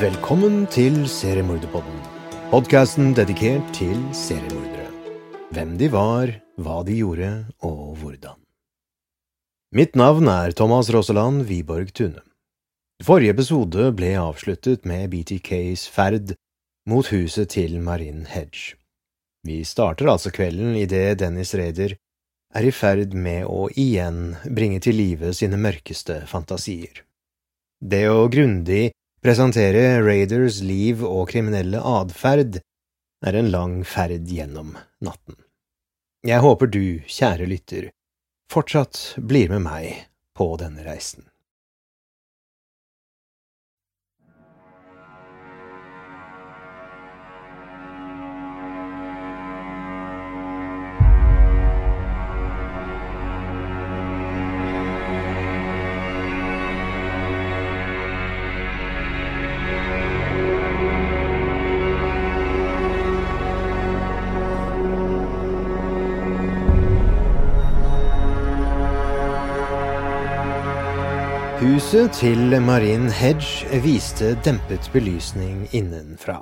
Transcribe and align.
Velkommen 0.00 0.62
til 0.72 0.94
Seriemorderpodden. 1.12 1.96
Podkasten 2.48 3.10
dedikert 3.12 3.66
til 3.76 3.98
seriemordere. 4.16 4.86
Hvem 5.52 5.74
de 5.76 5.90
var, 5.92 6.30
hva 6.56 6.78
de 6.88 6.94
gjorde 7.02 7.28
og 7.68 7.98
hvordan. 8.00 8.38
Mitt 9.76 9.98
navn 10.00 10.30
er 10.32 10.54
Thomas 10.56 10.88
Rosseland 10.94 11.42
Wiborg 11.50 11.92
Tune. 11.92 12.22
Forrige 13.04 13.34
episode 13.34 13.90
ble 13.98 14.14
avsluttet 14.22 14.86
med 14.88 15.10
BTKs 15.12 15.82
ferd 15.92 16.32
mot 16.88 17.10
huset 17.12 17.52
til 17.52 17.76
Marin 17.84 18.24
Hedge. 18.30 18.78
Vi 19.44 19.58
starter 19.68 20.08
altså 20.08 20.32
kvelden 20.32 20.78
idet 20.80 21.18
Dennis 21.20 21.52
Raider 21.52 21.92
er 22.56 22.64
i 22.64 22.72
ferd 22.72 23.12
med 23.12 23.44
å 23.44 23.68
igjen 23.76 24.32
bringe 24.48 24.80
til 24.80 24.96
live 24.96 25.34
sine 25.36 25.60
mørkeste 25.60 26.22
fantasier. 26.32 27.04
Det 27.84 28.06
å 28.08 28.24
grundig 28.32 28.94
presentere 29.20 30.00
Raiders 30.00 30.60
liv 30.64 31.04
og 31.04 31.28
kriminelle 31.30 31.80
atferd 31.84 32.60
er 33.26 33.36
en 33.36 33.50
lang 33.52 33.80
ferd 33.84 34.28
gjennom 34.28 34.74
natten. 35.04 35.36
Jeg 36.26 36.40
håper 36.44 36.68
du, 36.68 37.00
kjære 37.08 37.48
lytter, 37.48 37.90
fortsatt 38.52 39.16
blir 39.16 39.52
med 39.52 39.64
meg 39.64 40.06
på 40.36 40.52
denne 40.60 40.84
reisen. 40.84 41.29
Huset 71.90 72.20
til 72.20 72.52
Marin 72.62 73.08
Hedge 73.10 73.80
viste 73.82 74.28
dempet 74.46 74.86
belysning 74.94 75.64
innenfra, 75.74 76.36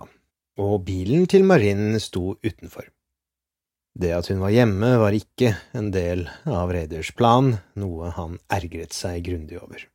og 0.60 0.82
bilen 0.84 1.24
til 1.24 1.46
Marin 1.48 1.96
sto 2.04 2.34
utenfor. 2.44 2.84
Det 3.96 4.10
at 4.12 4.28
hun 4.28 4.42
var 4.42 4.52
hjemme, 4.52 4.90
var 5.00 5.16
ikke 5.16 5.54
en 5.72 5.88
del 5.94 6.26
av 6.44 6.68
reders 6.76 7.14
plan, 7.16 7.54
noe 7.80 8.10
han 8.18 8.36
ergret 8.52 8.92
seg 8.92 9.24
grundig 9.24 9.56
over. 9.62 9.86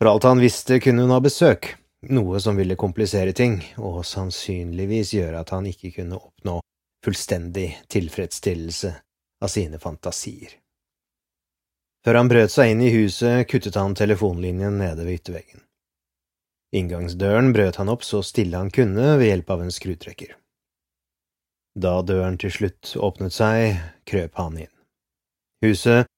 For 0.00 0.14
alt 0.14 0.30
han 0.30 0.40
visste, 0.40 0.80
kunne 0.80 1.04
hun 1.04 1.12
ha 1.12 1.20
besøk, 1.20 1.74
noe 2.08 2.40
som 2.40 2.56
ville 2.56 2.80
komplisere 2.80 3.36
ting, 3.36 3.60
og 3.76 4.00
sannsynligvis 4.14 5.12
gjøre 5.18 5.44
at 5.44 5.52
han 5.52 5.68
ikke 5.68 5.92
kunne 5.98 6.16
oppnå 6.16 6.56
fullstendig 7.04 7.68
tilfredsstillelse 7.92 8.96
av 9.44 9.52
sine 9.52 9.76
fantasier. 9.76 10.61
Før 12.02 12.18
han 12.18 12.30
brøt 12.30 12.50
seg 12.50 12.72
inn 12.72 12.82
i 12.82 12.90
huset, 12.90 13.46
kuttet 13.50 13.78
han 13.78 13.94
telefonlinjen 13.94 14.80
nede 14.80 15.06
ved 15.06 15.20
ytterveggen. 15.20 15.62
Inngangsdøren 16.74 17.52
brøt 17.54 17.78
han 17.78 17.92
opp 17.92 18.02
så 18.06 18.22
stille 18.26 18.58
han 18.58 18.72
kunne 18.74 19.18
ved 19.20 19.28
hjelp 19.28 19.52
av 19.54 19.62
en 19.62 19.74
skrutrekker. 19.74 20.32
Da 21.78 22.00
døren 22.04 22.38
til 22.40 22.52
slutt 22.52 22.94
åpnet 22.98 23.36
seg, 23.36 23.78
krøp 24.08 24.34
han 24.40 24.58
inn. 24.64 24.72
Huset 25.64 26.08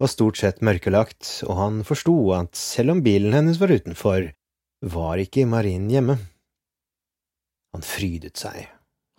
var 0.00 0.10
stort 0.10 0.40
sett 0.40 0.62
mørkelagt, 0.64 1.26
og 1.46 1.58
han 1.58 1.82
forsto 1.86 2.16
at 2.34 2.56
selv 2.58 2.96
om 2.96 3.02
bilen 3.04 3.36
hennes 3.36 3.60
var 3.60 3.74
utenfor, 3.74 4.30
var 4.84 5.20
ikke 5.22 5.46
Marin 5.50 5.90
hjemme. 5.92 6.16
Han 7.74 7.84
frydet 7.84 8.40
seg. 8.40 8.70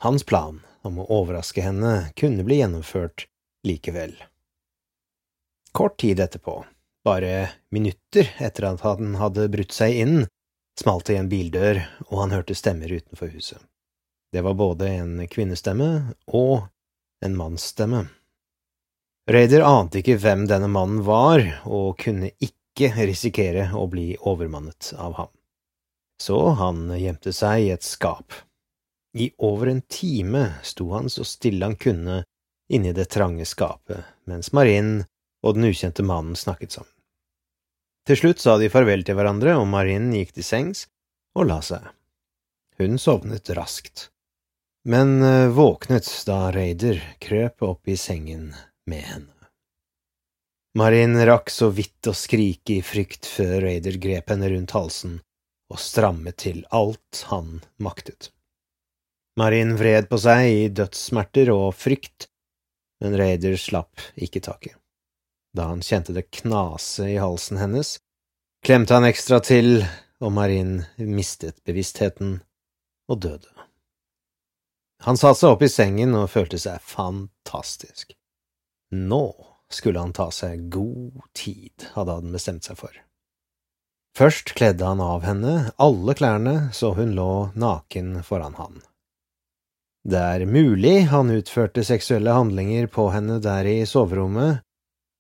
Hans 0.03 0.25
plan 0.27 0.61
om 0.85 0.99
å 0.99 1.09
overraske 1.21 1.63
henne 1.63 2.11
kunne 2.19 2.43
bli 2.47 2.59
gjennomført 2.61 3.27
likevel. 3.67 4.15
Kort 5.75 5.97
tid 5.99 6.19
etterpå, 6.19 6.65
bare 7.03 7.49
minutter 7.69 8.29
etter 8.39 8.63
at 8.69 8.81
han 8.87 9.17
hadde 9.19 9.49
brutt 9.51 9.73
seg 9.75 9.97
inn, 9.99 10.21
smalt 10.79 11.09
det 11.09 11.17
i 11.17 11.19
en 11.19 11.27
bildør, 11.27 11.81
og 12.07 12.19
han 12.21 12.31
hørte 12.31 12.55
stemmer 12.55 12.93
utenfor 12.95 13.33
huset. 13.33 13.59
Det 14.31 14.39
var 14.45 14.55
både 14.55 14.87
en 15.01 15.17
kvinnestemme 15.27 15.89
og 16.31 16.69
en 17.25 17.35
mannsstemme. 17.35 18.05
Raider 19.27 19.65
ante 19.67 19.99
ikke 19.99 20.15
hvem 20.23 20.45
denne 20.47 20.69
mannen 20.71 21.01
var, 21.03 21.43
og 21.67 21.97
kunne 21.99 22.29
ikke 22.39 22.93
risikere 23.09 23.65
å 23.75 23.83
bli 23.91 24.13
overmannet 24.15 24.93
av 24.95 25.17
ham. 25.19 25.31
Så 26.23 26.37
han 26.55 26.85
gjemte 26.95 27.33
seg 27.35 27.65
i 27.65 27.73
et 27.73 27.83
skap. 27.83 28.31
I 29.11 29.27
over 29.43 29.73
en 29.73 29.83
time 29.91 30.45
sto 30.63 30.87
han 30.93 31.11
så 31.11 31.27
stille 31.27 31.67
han 31.67 31.75
kunne 31.75 32.21
inni 32.71 32.95
det 32.95 33.09
trange 33.11 33.43
skapet, 33.43 34.07
mens 34.23 34.53
Marin 34.55 35.03
og 35.45 35.57
den 35.57 35.69
ukjente 35.69 36.03
mannen 36.06 36.38
snakket 36.39 36.79
sammen. 36.79 36.91
Til 38.06 38.19
slutt 38.19 38.41
sa 38.41 38.57
de 38.61 38.69
farvel 38.69 39.06
til 39.06 39.17
hverandre, 39.17 39.56
og 39.57 39.69
Marin 39.69 40.11
gikk 40.13 40.35
til 40.35 40.45
sengs 40.45 40.85
og 41.38 41.50
la 41.50 41.61
seg. 41.66 41.85
Hun 42.81 43.00
sovnet 43.01 43.50
raskt, 43.57 44.09
men 44.85 45.22
eh, 45.23 45.47
våknet 45.53 46.09
da 46.28 46.50
Raider 46.53 47.00
krøp 47.23 47.63
opp 47.66 47.89
i 47.89 47.95
sengen 47.97 48.51
med 48.89 49.05
henne. 49.05 49.31
Marin 50.75 51.16
rakk 51.25 51.50
så 51.53 51.69
vidt 51.72 52.09
å 52.11 52.13
skrike 52.13 52.75
i 52.75 52.84
frykt 52.84 53.29
før 53.31 53.61
Raider 53.63 53.95
grep 54.01 54.34
henne 54.34 54.51
rundt 54.51 54.75
halsen 54.75 55.22
og 55.72 55.79
strammet 55.81 56.38
til 56.44 56.66
alt 56.75 57.25
han 57.31 57.61
maktet. 57.81 58.29
Marin 59.39 59.73
vred 59.79 60.09
på 60.11 60.19
seg 60.22 60.50
i 60.51 60.66
dødssmerter 60.75 61.50
og 61.55 61.69
frykt, 61.79 62.28
men 63.03 63.16
Raider 63.19 63.57
slapp 63.59 64.03
ikke 64.16 64.44
taket. 64.44 64.75
Da 65.55 65.69
han 65.71 65.83
kjente 65.85 66.13
det 66.16 66.27
knase 66.41 67.07
i 67.13 67.17
halsen 67.21 67.61
hennes, 67.61 67.95
klemte 68.66 68.97
han 68.97 69.07
ekstra 69.07 69.39
til, 69.39 69.85
og 70.19 70.33
Marin 70.35 70.81
mistet 70.97 71.61
bevisstheten 71.67 72.41
og 73.11 73.21
døde. 73.23 73.51
Han 75.05 75.19
satte 75.19 75.41
seg 75.43 75.53
opp 75.55 75.63
i 75.63 75.71
sengen 75.71 76.16
og 76.17 76.31
følte 76.33 76.59
seg 76.59 76.83
fantastisk. 76.83 78.16
Nå 78.96 79.25
skulle 79.72 80.02
han 80.02 80.16
ta 80.16 80.28
seg 80.34 80.67
god 80.73 81.23
tid, 81.37 81.87
hadde 81.96 82.17
han 82.19 82.35
bestemt 82.35 82.67
seg 82.67 82.79
for. 82.79 82.91
Først 84.16 84.53
kledde 84.55 84.87
han 84.87 85.03
av 85.03 85.25
henne 85.28 85.55
alle 85.81 86.16
klærne 86.16 86.55
så 86.75 86.93
hun 86.96 87.16
lå 87.17 87.31
naken 87.59 88.22
foran 88.23 88.55
han. 88.59 88.79
Det 90.05 90.22
er 90.22 90.46
mulig 90.47 91.07
han 91.11 91.34
utførte 91.34 91.84
seksuelle 91.84 92.35
handlinger 92.35 92.87
på 92.91 93.09
henne 93.13 93.40
der 93.43 93.67
i 93.67 93.79
soverommet, 93.90 94.65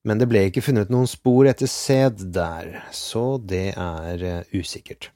men 0.05 0.21
det 0.21 0.27
ble 0.29 0.45
ikke 0.47 0.63
funnet 0.63 0.91
noen 0.93 1.09
spor 1.09 1.47
etter 1.49 1.69
sæd 1.69 2.27
der, 2.35 2.77
så 2.93 3.39
det 3.41 3.73
er 3.73 4.23
eh, 4.23 4.53
usikkert. 4.53 5.09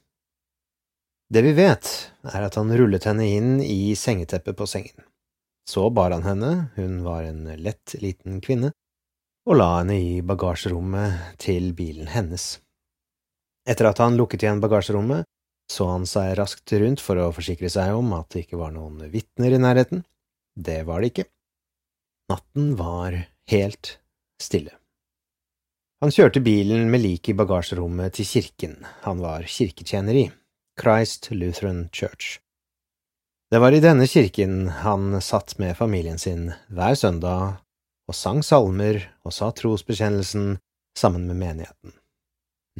Det 1.30 1.44
vi 1.46 1.52
vet, 1.54 1.86
er 2.26 2.42
at 2.42 2.56
han 2.58 2.72
rullet 2.74 3.06
henne 3.06 3.28
inn 3.30 3.52
i 3.62 3.94
sengeteppet 3.94 4.58
på 4.58 4.66
sengen. 4.66 5.06
Så 5.70 5.86
bar 5.94 6.10
han 6.10 6.26
henne, 6.26 6.72
hun 6.74 7.04
var 7.06 7.22
en 7.28 7.44
lett, 7.62 7.94
liten 8.02 8.40
kvinne, 8.42 8.72
og 9.46 9.60
la 9.60 9.68
henne 9.76 10.00
i 10.02 10.18
bagasjerommet 10.26 11.38
til 11.38 11.70
bilen 11.78 12.10
hennes. 12.10 12.56
Etter 13.70 13.92
at 13.92 14.02
han 14.02 14.18
lukket 14.18 14.42
igjen 14.42 14.62
bagasjerommet, 14.62 15.22
så 15.70 15.86
han 15.92 16.08
seg 16.10 16.34
raskt 16.40 16.74
rundt 16.82 17.02
for 17.04 17.20
å 17.22 17.30
forsikre 17.34 17.70
seg 17.70 17.94
om 17.94 18.10
at 18.18 18.32
det 18.34 18.48
ikke 18.48 18.58
var 18.58 18.74
noen 18.74 19.04
vitner 19.12 19.54
i 19.54 19.62
nærheten. 19.62 20.02
Det 20.58 20.80
var 20.88 20.98
det 20.98 21.12
ikke. 21.12 21.28
Natten 22.32 22.74
var 22.78 23.14
helt 23.54 23.94
stille. 24.42 24.79
Han 26.00 26.08
kjørte 26.08 26.40
bilen 26.40 26.86
med 26.88 27.02
liket 27.04 27.34
i 27.34 27.36
bagasjerommet 27.36 28.14
til 28.16 28.24
kirken 28.24 28.78
han 29.04 29.18
var 29.20 29.42
kirketjener 29.44 30.16
i, 30.16 30.22
Christ 30.80 31.28
Lutheran 31.28 31.90
Church. 31.92 32.38
Det 33.52 33.60
var 33.60 33.76
i 33.76 33.82
denne 33.84 34.06
kirken 34.08 34.70
han 34.80 35.20
satt 35.20 35.58
med 35.60 35.76
familien 35.76 36.16
sin 36.16 36.54
hver 36.72 36.96
søndag 36.96 37.60
og 38.08 38.16
sang 38.16 38.40
salmer 38.40 39.02
og 39.28 39.36
sa 39.36 39.50
trosbekjennelsen 39.52 40.56
sammen 40.96 41.28
med 41.28 41.36
menigheten. 41.36 41.92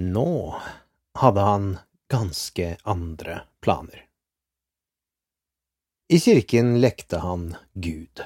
Nå 0.01 0.57
hadde 1.21 1.45
han 1.45 1.71
ganske 2.09 2.77
andre 2.89 3.43
planer. 3.61 4.07
I 6.09 6.25
kirken 6.25 6.79
lekte 6.81 7.21
han 7.21 7.51
Gud. 7.75 8.25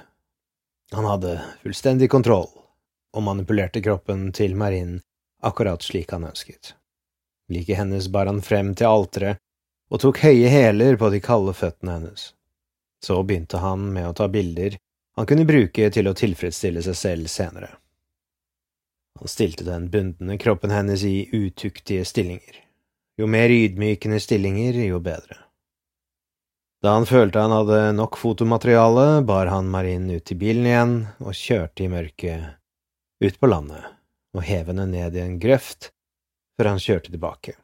Han 0.95 1.11
hadde 1.11 1.41
fullstendig 1.65 2.13
kontroll 2.15 2.53
og 3.15 3.25
manipulerte 3.27 3.83
kroppen 3.85 4.29
til 4.35 4.57
Marin 4.59 4.99
akkurat 5.45 5.83
slik 5.83 6.13
han 6.13 6.27
ønsket. 6.29 6.75
Like 7.53 7.77
hennes 7.79 8.09
bar 8.09 8.27
han 8.27 8.43
frem 8.43 8.75
til 8.75 8.91
alteret 8.91 9.41
og 9.93 10.01
tok 10.03 10.23
høye 10.25 10.51
hæler 10.51 10.97
på 10.99 11.11
de 11.13 11.21
kalde 11.23 11.55
føttene 11.55 11.99
hennes. 11.99 12.33
Så 13.05 13.21
begynte 13.23 13.61
han 13.63 13.93
med 13.95 14.09
å 14.09 14.17
ta 14.17 14.29
bilder 14.33 14.79
han 15.15 15.27
kunne 15.31 15.47
bruke 15.47 15.91
til 15.95 16.11
å 16.11 16.17
tilfredsstille 16.19 16.83
seg 16.83 16.97
selv 16.99 17.31
senere. 17.31 17.71
Han 19.21 19.31
stilte 19.31 19.67
den 19.67 19.87
bundne 19.93 20.39
kroppen 20.43 20.75
hennes 20.75 21.05
i 21.07 21.29
utuktige 21.31 22.05
stillinger. 22.09 22.59
Jo 23.15 23.29
mer 23.31 23.53
ydmykende 23.55 24.19
stillinger, 24.19 24.75
jo 24.89 24.99
bedre. 24.99 25.39
Da 26.83 26.97
han 26.97 27.07
følte 27.07 27.45
han 27.45 27.55
hadde 27.55 27.95
nok 27.95 28.19
fotomateriale, 28.19 29.23
bar 29.25 29.47
han 29.53 29.71
Marin 29.71 30.11
ut 30.11 30.27
til 30.27 30.41
bilen 30.41 30.67
igjen 30.67 30.97
og 31.23 31.39
kjørte 31.39 31.87
i 31.87 31.93
mørket 31.93 32.59
ut 33.25 33.41
på 33.41 33.51
landet 33.51 33.85
og 34.35 34.47
heve 34.47 34.73
henne 34.73 34.87
ned 34.91 35.17
i 35.17 35.23
en 35.23 35.39
grøft 35.43 35.91
før 36.59 36.73
han 36.73 36.83
kjørte 36.83 37.13
tilbake. 37.13 37.57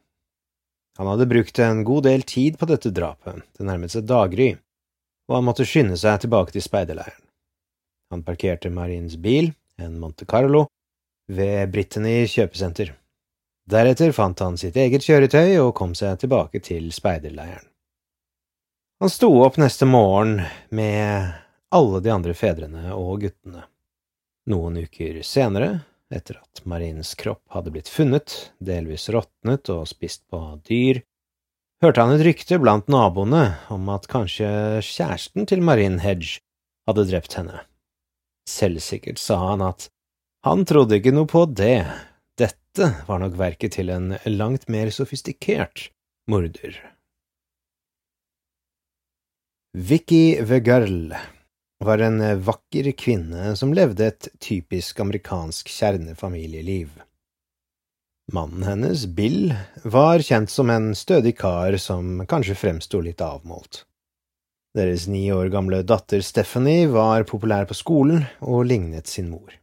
Han 0.98 1.08
hadde 1.08 1.28
brukt 1.30 1.58
en 1.62 1.84
god 1.86 2.04
del 2.08 2.22
tid 2.28 2.58
på 2.58 2.66
dette 2.68 2.92
drapet, 2.94 3.40
det 3.56 3.66
nærmet 3.66 3.94
seg 3.94 4.08
daggry, 4.08 4.52
og 5.30 5.38
han 5.38 5.46
måtte 5.46 5.66
skynde 5.68 5.96
seg 5.98 6.20
tilbake 6.24 6.54
til 6.54 6.64
speiderleiren. 6.64 7.22
Han 8.10 8.24
parkerte 8.26 8.72
Marins 8.74 9.14
bil, 9.16 9.52
en 9.78 9.98
Monte 10.02 10.26
Carlo, 10.26 10.66
ved 11.30 11.70
Brittany 11.70 12.26
kjøpesenter. 12.26 12.90
Deretter 13.70 14.10
fant 14.12 14.40
han 14.42 14.58
sitt 14.58 14.76
eget 14.76 15.06
kjøretøy 15.06 15.60
og 15.62 15.76
kom 15.78 15.94
seg 15.94 16.18
tilbake 16.18 16.58
til 16.66 16.90
speiderleiren. 16.92 17.66
Han 19.00 19.12
sto 19.12 19.30
opp 19.40 19.56
neste 19.62 19.86
morgen 19.88 20.40
med 20.74 21.30
alle 21.72 22.00
de 22.04 22.10
andre 22.12 22.34
fedrene 22.36 22.90
og 22.92 23.22
guttene. 23.22 23.62
Noen 24.50 24.80
uker 24.82 25.20
senere, 25.26 25.84
etter 26.10 26.40
at 26.40 26.64
Marins 26.66 27.14
kropp 27.18 27.44
hadde 27.54 27.70
blitt 27.74 27.90
funnet, 27.90 28.50
delvis 28.58 29.06
råtnet 29.14 29.70
og 29.70 29.86
spist 29.86 30.24
på 30.30 30.40
dyr, 30.66 31.02
hørte 31.84 32.02
han 32.02 32.16
et 32.16 32.24
rykte 32.26 32.58
blant 32.60 32.90
naboene 32.90 33.44
om 33.70 33.88
at 33.94 34.08
kanskje 34.10 34.50
kjæresten 34.84 35.46
til 35.48 35.62
Marin 35.64 36.00
Hedge 36.02 36.40
hadde 36.90 37.06
drept 37.12 37.36
henne. 37.38 37.62
Selvsikkert 38.50 39.20
sa 39.22 39.38
han 39.52 39.62
at 39.64 39.88
han 40.46 40.64
trodde 40.66 40.98
ikke 40.98 41.12
noe 41.14 41.28
på 41.30 41.44
det, 41.52 41.84
dette 42.40 42.92
var 43.06 43.20
nok 43.22 43.36
verket 43.38 43.76
til 43.76 43.92
en 43.92 44.14
langt 44.26 44.66
mer 44.72 44.90
sofistikert 44.94 45.90
morder. 46.30 46.74
Vicky 49.76 50.40
Vegarl 50.42 51.12
var 51.84 51.98
en 51.98 52.20
vakker 52.44 52.92
kvinne 52.92 53.54
som 53.56 53.74
levde 53.74 54.06
et 54.06 54.28
typisk 54.38 55.00
amerikansk 55.00 55.68
kjernefamilieliv. 55.68 56.90
Mannen 58.32 58.62
hennes, 58.62 59.06
Bill, 59.06 59.54
var 59.82 60.22
kjent 60.22 60.50
som 60.50 60.70
en 60.70 60.92
stødig 60.94 61.38
kar 61.38 61.76
som 61.76 62.20
kanskje 62.28 62.54
fremsto 62.54 63.00
litt 63.02 63.20
avmålt. 63.24 63.84
Deres 64.76 65.08
ni 65.10 65.24
år 65.32 65.48
gamle 65.50 65.80
datter 65.82 66.20
Stephanie 66.22 66.86
var 66.88 67.24
populær 67.26 67.66
på 67.66 67.74
skolen 67.74 68.22
og 68.38 68.68
lignet 68.70 69.10
sin 69.10 69.32
mor. 69.32 69.56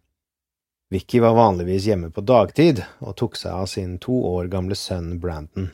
Vicky 0.91 1.19
var 1.23 1.35
vanligvis 1.35 1.87
hjemme 1.87 2.09
på 2.11 2.23
dagtid 2.27 2.81
og 2.99 3.15
tok 3.19 3.37
seg 3.39 3.53
av 3.53 3.69
sin 3.71 3.95
to 4.03 4.17
år 4.27 4.49
gamle 4.51 4.75
sønn 4.75 5.15
Brandon. 5.19 5.69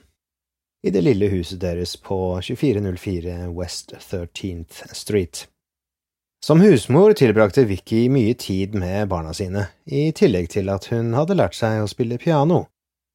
I 0.85 0.91
det 0.91 1.01
lille 1.05 1.31
huset 1.31 1.61
deres 1.61 1.95
på 1.97 2.19
2404 2.43 3.49
West 3.55 3.93
13th 3.95 4.93
Street. 4.93 5.47
Som 6.43 6.61
husmor 6.61 7.13
tilbrakte 7.13 7.63
Vicky 7.63 8.09
mye 8.09 8.33
tid 8.33 8.73
med 8.75 9.07
barna 9.07 9.31
sine, 9.33 9.61
i 9.85 10.09
tillegg 10.11 10.49
til 10.51 10.67
at 10.73 10.89
hun 10.91 11.13
hadde 11.15 11.37
lært 11.39 11.55
seg 11.55 11.79
å 11.79 11.87
spille 11.87 12.17
piano, 12.19 12.57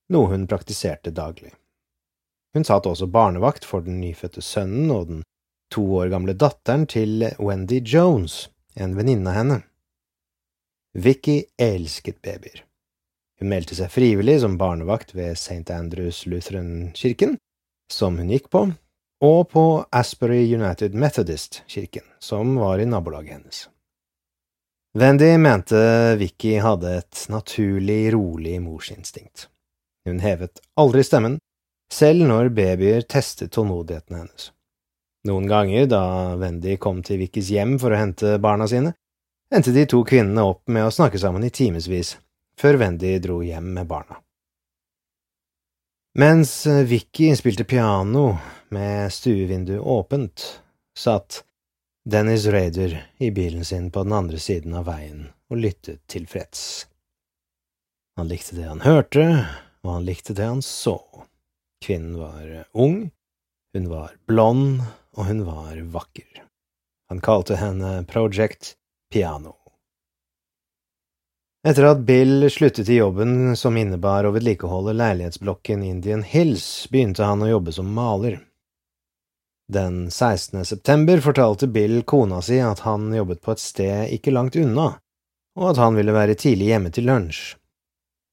noe 0.09 0.31
hun 0.31 0.47
praktiserte 0.49 1.13
daglig. 1.13 1.51
Hun 2.57 2.65
satt 2.65 2.89
også 2.89 3.11
barnevakt 3.13 3.69
for 3.69 3.85
den 3.85 3.99
nyfødte 4.01 4.41
sønnen 4.41 4.89
og 4.95 5.11
den 5.11 5.21
to 5.69 5.85
år 6.01 6.09
gamle 6.15 6.33
datteren 6.41 6.89
til 6.89 7.27
Wendy 7.37 7.83
Jones, 7.85 8.47
en 8.81 8.97
venninne 8.97 9.29
av 9.29 9.37
henne. 9.43 9.61
Vicky 10.97 11.43
elsket 11.61 12.23
babyer. 12.25 12.65
Hun 13.43 13.53
meldte 13.53 13.77
seg 13.77 13.93
frivillig 13.93 14.41
som 14.41 14.57
barnevakt 14.57 15.13
ved 15.13 15.37
St. 15.37 15.69
Andrews 15.69 16.25
Lutheran-kirken, 16.25 17.37
som 17.93 18.17
hun 18.17 18.33
gikk 18.33 18.49
på, 18.49 18.71
og 19.25 19.51
på 19.51 19.65
Asbury 19.91 20.55
United 20.55 20.95
Methodist-kirken, 20.95 22.05
som 22.19 22.57
var 22.57 22.79
i 22.79 22.87
nabolaget 22.87 23.33
hennes. 23.33 23.69
Wendy 24.99 25.37
mente 25.37 26.17
Vicky 26.17 26.59
hadde 26.59 26.95
et 26.99 27.27
naturlig, 27.29 28.15
rolig 28.15 28.57
morsinstinkt. 28.63 29.49
Hun 30.07 30.23
hevet 30.23 30.63
aldri 30.81 31.05
stemmen, 31.05 31.37
selv 31.93 32.25
når 32.29 32.49
babyer 32.55 33.05
testet 33.05 33.53
tålmodigheten 33.53 34.17
hennes. 34.17 34.51
Noen 35.29 35.49
ganger, 35.51 35.87
da 35.91 36.03
Wendy 36.39 36.77
kom 36.81 37.03
til 37.03 37.21
Vickys 37.21 37.51
hjem 37.53 37.77
for 37.83 37.93
å 37.93 38.01
hente 38.01 38.39
barna 38.43 38.69
sine, 38.71 38.95
endte 39.55 39.75
de 39.75 39.85
to 39.89 40.05
kvinnene 40.07 40.47
opp 40.47 40.65
med 40.71 40.87
å 40.87 40.95
snakke 40.95 41.21
sammen 41.21 41.45
i 41.45 41.53
timevis, 41.53 42.17
før 42.59 42.79
Wendy 42.81 43.17
dro 43.23 43.43
hjem 43.45 43.75
med 43.75 43.89
barna. 43.91 44.23
Mens 46.19 46.65
Vicky 46.67 47.35
spilte 47.37 47.67
piano 47.69 48.33
med 48.71 49.13
stuevinduet 49.13 49.81
åpent, 49.81 50.63
satt 50.99 51.45
Dennis 52.09 52.47
Raider 52.47 53.07
i 53.19 53.31
bilen 53.31 53.65
sin 53.65 53.91
på 53.91 54.03
den 54.03 54.13
andre 54.13 54.39
siden 54.39 54.75
av 54.75 54.89
veien 54.89 55.27
og 55.51 55.61
lyttet 55.61 56.01
tilfreds. 56.07 56.87
Han 58.17 58.29
likte 58.29 58.57
det 58.57 58.67
han 58.67 58.81
hørte, 58.83 59.25
og 59.85 59.93
han 59.93 60.09
likte 60.09 60.35
det 60.35 60.49
han 60.49 60.63
så. 60.65 60.99
Kvinnen 61.85 62.17
var 62.19 62.65
ung, 62.73 63.11
hun 63.77 63.89
var 63.93 64.17
blond, 64.27 64.83
og 65.15 65.29
hun 65.29 65.45
var 65.47 65.79
vakker. 65.95 66.43
Han 67.09 67.21
kalte 67.21 67.57
henne 67.57 68.03
Project 68.09 68.75
piano. 69.13 69.55
Etter 71.67 71.89
at 71.91 72.03
Bill 72.07 72.51
sluttet 72.51 72.89
i 72.89 72.99
jobben 73.01 73.57
som 73.57 73.77
innebar 73.77 74.25
å 74.25 74.33
vedlikeholde 74.33 74.95
leilighetsblokken 74.97 75.83
Indian 75.83 76.23
Hills, 76.23 76.87
begynte 76.91 77.27
han 77.27 77.43
å 77.43 77.49
jobbe 77.51 77.75
som 77.75 77.91
maler. 77.93 78.39
Den 79.69 80.11
16. 80.11 80.65
september 80.65 81.21
fortalte 81.21 81.67
Bill 81.67 82.03
kona 82.03 82.43
si 82.43 82.57
at 82.65 82.81
han 82.87 83.13
jobbet 83.15 83.43
på 83.45 83.53
et 83.53 83.61
sted 83.61 84.13
ikke 84.17 84.33
langt 84.33 84.57
unna, 84.57 84.95
og 85.61 85.71
at 85.71 85.81
han 85.83 85.99
ville 85.99 86.15
være 86.17 86.39
tidlig 86.41 86.71
hjemme 86.71 86.93
til 86.95 87.05
lunsj. 87.05 87.43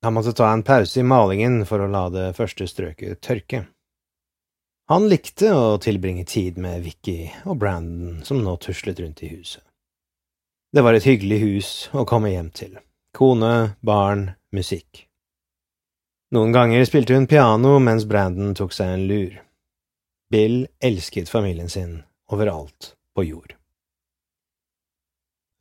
Han 0.06 0.15
måtte 0.15 0.32
ta 0.38 0.48
en 0.54 0.63
pause 0.63 1.01
i 1.01 1.04
malingen 1.04 1.65
for 1.68 1.84
å 1.84 1.89
la 1.92 2.06
det 2.13 2.30
første 2.38 2.68
strøket 2.72 3.20
tørke. 3.25 3.65
Han 4.88 5.10
likte 5.10 5.50
å 5.51 5.80
tilbringe 5.82 6.24
tid 6.30 6.60
med 6.62 6.84
Vicky 6.86 7.32
og 7.44 7.58
Brandon, 7.60 8.22
som 8.24 8.44
nå 8.46 8.56
tuslet 8.62 9.01
rundt 9.01 9.24
i 9.25 9.32
huset. 9.34 9.63
Det 10.72 10.84
var 10.86 10.96
et 10.96 11.08
hyggelig 11.08 11.39
hus 11.42 11.72
å 11.92 12.06
komme 12.08 12.32
hjem 12.32 12.51
til. 12.56 12.77
Kone, 13.18 13.75
barn, 13.82 14.30
musikk. 14.56 15.08
Noen 16.36 16.56
ganger 16.56 16.86
spilte 16.88 17.18
hun 17.18 17.27
piano 17.27 17.80
mens 17.80 18.06
Brandon 18.08 18.54
tok 18.56 18.75
seg 18.75 18.94
en 18.94 19.08
lur. 19.10 19.42
Bill 20.32 20.67
elsket 20.84 21.29
familien 21.29 21.70
sin 21.70 22.00
overalt 22.32 22.94
på 23.15 23.24
jord. 23.24 23.55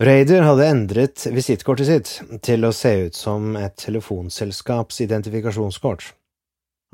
Raider 0.02 0.42
hadde 0.42 0.66
endret 0.66 1.26
visittkortet 1.30 1.86
sitt 1.86 2.40
til 2.42 2.66
å 2.66 2.72
se 2.74 2.94
ut 3.06 3.14
som 3.14 3.54
et 3.56 3.76
telefonselskaps 3.78 5.04
identifikasjonskort. 5.04 6.08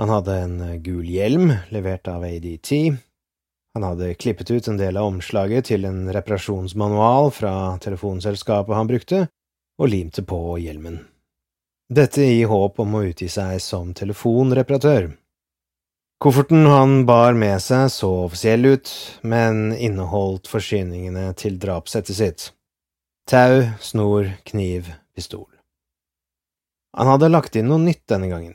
Han 0.01 0.13
hadde 0.13 0.37
en 0.37 0.59
gul 0.85 1.09
hjelm 1.09 1.55
levert 1.73 2.09
av 2.09 2.27
ADT, 2.29 2.73
han 3.75 3.83
hadde 3.83 4.15
klippet 4.15 4.51
ut 4.51 4.69
en 4.69 4.77
del 4.77 4.97
av 4.97 5.07
omslaget 5.13 5.71
til 5.71 5.85
en 5.87 6.09
reparasjonsmanual 6.13 7.31
fra 7.31 7.53
telefonselskapet 7.83 8.75
han 8.75 8.91
brukte, 8.91 9.27
og 9.81 9.89
limte 9.89 10.25
på 10.27 10.59
hjelmen. 10.59 10.99
Dette 11.91 12.23
i 12.23 12.43
håp 12.47 12.81
om 12.83 12.97
å 12.99 13.05
utgi 13.07 13.29
seg 13.31 13.61
som 13.63 13.95
telefonreparatør. 13.95 15.11
Kofferten 16.21 16.67
han 16.67 17.07
bar 17.07 17.33
med 17.33 17.63
seg 17.65 17.87
så 17.89 18.09
offisiell 18.27 18.67
ut, 18.67 18.91
men 19.25 19.71
inneholdt 19.73 20.51
forsyningene 20.53 21.31
til 21.41 21.57
drapssettet 21.63 22.19
sitt. 22.19 22.45
Tau, 23.25 23.63
snor, 23.81 24.29
kniv, 24.45 24.91
pistol. 25.17 25.49
Han 26.93 27.09
hadde 27.09 27.31
lagt 27.33 27.57
inn 27.57 27.71
noe 27.73 27.81
nytt 27.81 28.05
denne 28.13 28.29
gangen. 28.29 28.53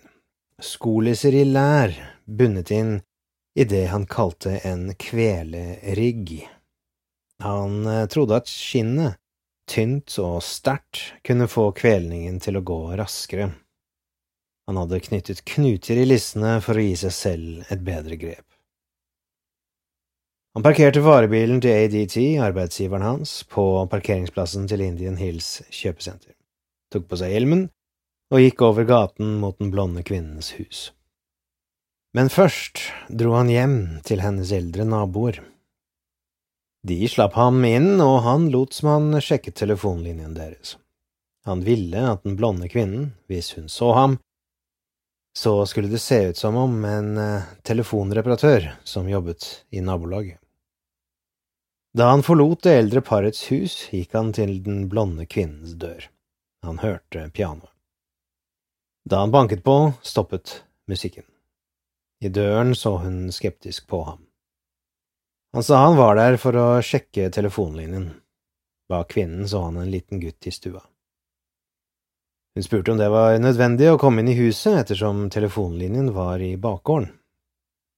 Skolisser 0.62 1.34
i 1.34 1.42
lær, 1.50 1.96
bundet 2.30 2.70
inn 2.70 3.00
i 3.58 3.66
det 3.66 3.88
han 3.90 4.06
kalte 4.06 4.60
en 4.62 4.92
kvelerigg. 4.94 6.38
Han 7.42 7.82
eh, 7.90 8.06
trodde 8.14 8.44
at 8.44 8.52
skinnet, 8.52 9.18
tynt 9.66 10.14
og 10.22 10.44
sterkt, 10.46 11.16
kunne 11.26 11.50
få 11.50 11.72
kvelningen 11.74 12.38
til 12.46 12.62
å 12.62 12.68
gå 12.68 12.82
raskere. 13.02 13.56
Han 14.68 14.80
hadde 14.82 15.00
knyttet 15.00 15.44
knuter 15.46 16.00
i 16.02 16.08
lissene 16.08 16.58
for 16.66 16.78
å 16.78 16.84
gi 16.86 16.96
seg 17.04 17.14
selv 17.14 17.72
et 17.74 17.84
bedre 17.86 18.18
grep. 18.18 18.46
Han 20.56 20.64
parkerte 20.64 21.04
varebilen 21.04 21.60
til 21.62 21.76
ADT, 21.76 22.18
arbeidsgiveren 22.40 23.04
hans, 23.04 23.42
på 23.52 23.64
parkeringsplassen 23.92 24.70
til 24.72 24.86
Indian 24.86 25.18
Hills 25.20 25.60
kjøpesenter, 25.68 26.32
tok 26.94 27.10
på 27.12 27.20
seg 27.20 27.34
hjelmen 27.36 27.68
og 28.34 28.42
gikk 28.42 28.64
over 28.66 28.88
gaten 28.88 29.36
mot 29.42 29.58
den 29.60 29.74
blonde 29.74 30.02
kvinnens 30.08 30.54
hus. 30.56 30.88
Men 32.16 32.32
først 32.32 32.80
dro 33.12 33.36
han 33.36 33.52
hjem 33.52 33.76
til 34.08 34.24
hennes 34.24 34.54
eldre 34.56 34.86
naboer. 34.88 35.42
De 36.88 36.98
slapp 37.12 37.36
ham 37.36 37.60
inn, 37.68 38.00
og 38.00 38.22
han 38.24 38.48
lot 38.54 38.74
som 38.78 38.94
han 38.94 39.22
sjekket 39.22 39.58
telefonlinjen 39.60 40.38
deres. 40.38 40.78
Han 41.46 41.66
ville 41.66 42.02
at 42.14 42.24
den 42.24 42.38
blonde 42.40 42.70
kvinnen, 42.72 43.12
hvis 43.28 43.52
hun 43.58 43.68
så 43.70 43.92
ham, 43.98 44.16
så 45.38 45.66
skulle 45.66 45.92
det 45.92 46.00
se 46.00 46.24
ut 46.24 46.38
som 46.38 46.56
om 46.56 46.86
en 46.86 47.18
eh, 47.18 47.44
telefonreparatør 47.62 48.72
som 48.84 49.10
jobbet 49.10 49.66
i 49.70 49.82
nabolaget. 49.82 50.40
Da 51.96 52.10
han 52.12 52.24
forlot 52.24 52.64
det 52.64 52.76
eldre 52.76 53.02
parets 53.04 53.46
hus, 53.52 53.76
gikk 53.92 54.16
han 54.16 54.34
til 54.36 54.58
den 54.64 54.88
blonde 54.92 55.28
kvinnens 55.32 55.76
dør. 55.80 56.10
Han 56.64 56.80
hørte 56.80 57.30
pianoet. 57.36 57.72
Da 59.06 59.22
han 59.22 59.32
banket 59.32 59.64
på, 59.64 59.94
stoppet 60.02 60.64
musikken. 60.90 61.24
I 62.24 62.32
døren 62.32 62.74
så 62.76 62.98
hun 63.04 63.32
skeptisk 63.32 63.88
på 63.88 64.02
ham. 64.04 64.24
Han 65.54 65.64
sa 65.64 65.84
han 65.86 65.96
var 65.96 66.18
der 66.20 66.40
for 66.42 66.58
å 66.58 66.68
sjekke 66.84 67.30
telefonlinjen. 67.32 68.10
Bak 68.90 69.14
kvinnen 69.14 69.48
så 69.48 69.68
han 69.68 69.78
en 69.80 69.92
liten 69.92 70.20
gutt 70.20 70.48
i 70.48 70.52
stua. 70.52 70.82
Hun 72.56 72.64
spurte 72.64 72.92
om 72.92 72.98
det 72.98 73.10
var 73.12 73.36
nødvendig 73.44 73.90
å 73.92 73.98
komme 74.00 74.24
inn 74.24 74.32
i 74.32 74.38
huset 74.38 74.78
ettersom 74.86 75.26
telefonlinjen 75.30 76.14
var 76.16 76.40
i 76.40 76.54
bakgården. 76.56 77.10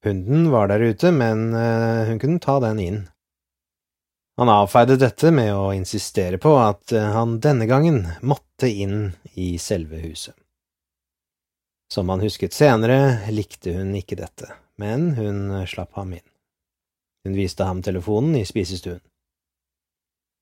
Hunden 0.06 0.50
var 0.50 0.72
der 0.72 0.82
ute, 0.82 1.12
men 1.14 1.54
eh, 1.54 2.08
hun 2.10 2.20
kunne 2.20 2.42
ta 2.42 2.58
den 2.64 2.80
inn. 2.82 3.00
Han 4.38 4.50
avfeide 4.50 4.98
dette 5.02 5.30
med 5.34 5.52
å 5.54 5.72
insistere 5.74 6.38
på 6.42 6.56
at 6.62 6.94
eh, 6.94 7.06
han 7.14 7.38
denne 7.42 7.66
gangen 7.70 8.04
måtte 8.22 8.70
inn 8.70 9.12
i 9.34 9.58
selve 9.62 10.02
huset. 10.02 10.34
Som 11.94 12.10
han 12.10 12.22
husket 12.26 12.54
senere, 12.54 13.30
likte 13.30 13.76
hun 13.78 13.94
ikke 13.98 14.18
dette, 14.20 14.50
men 14.82 15.14
hun 15.18 15.54
slapp 15.70 15.94
ham 16.02 16.18
inn. 16.18 16.26
Hun 17.26 17.38
viste 17.38 17.66
ham 17.68 17.82
telefonen 17.86 18.40
i 18.42 18.46
spisestuen. 18.46 19.02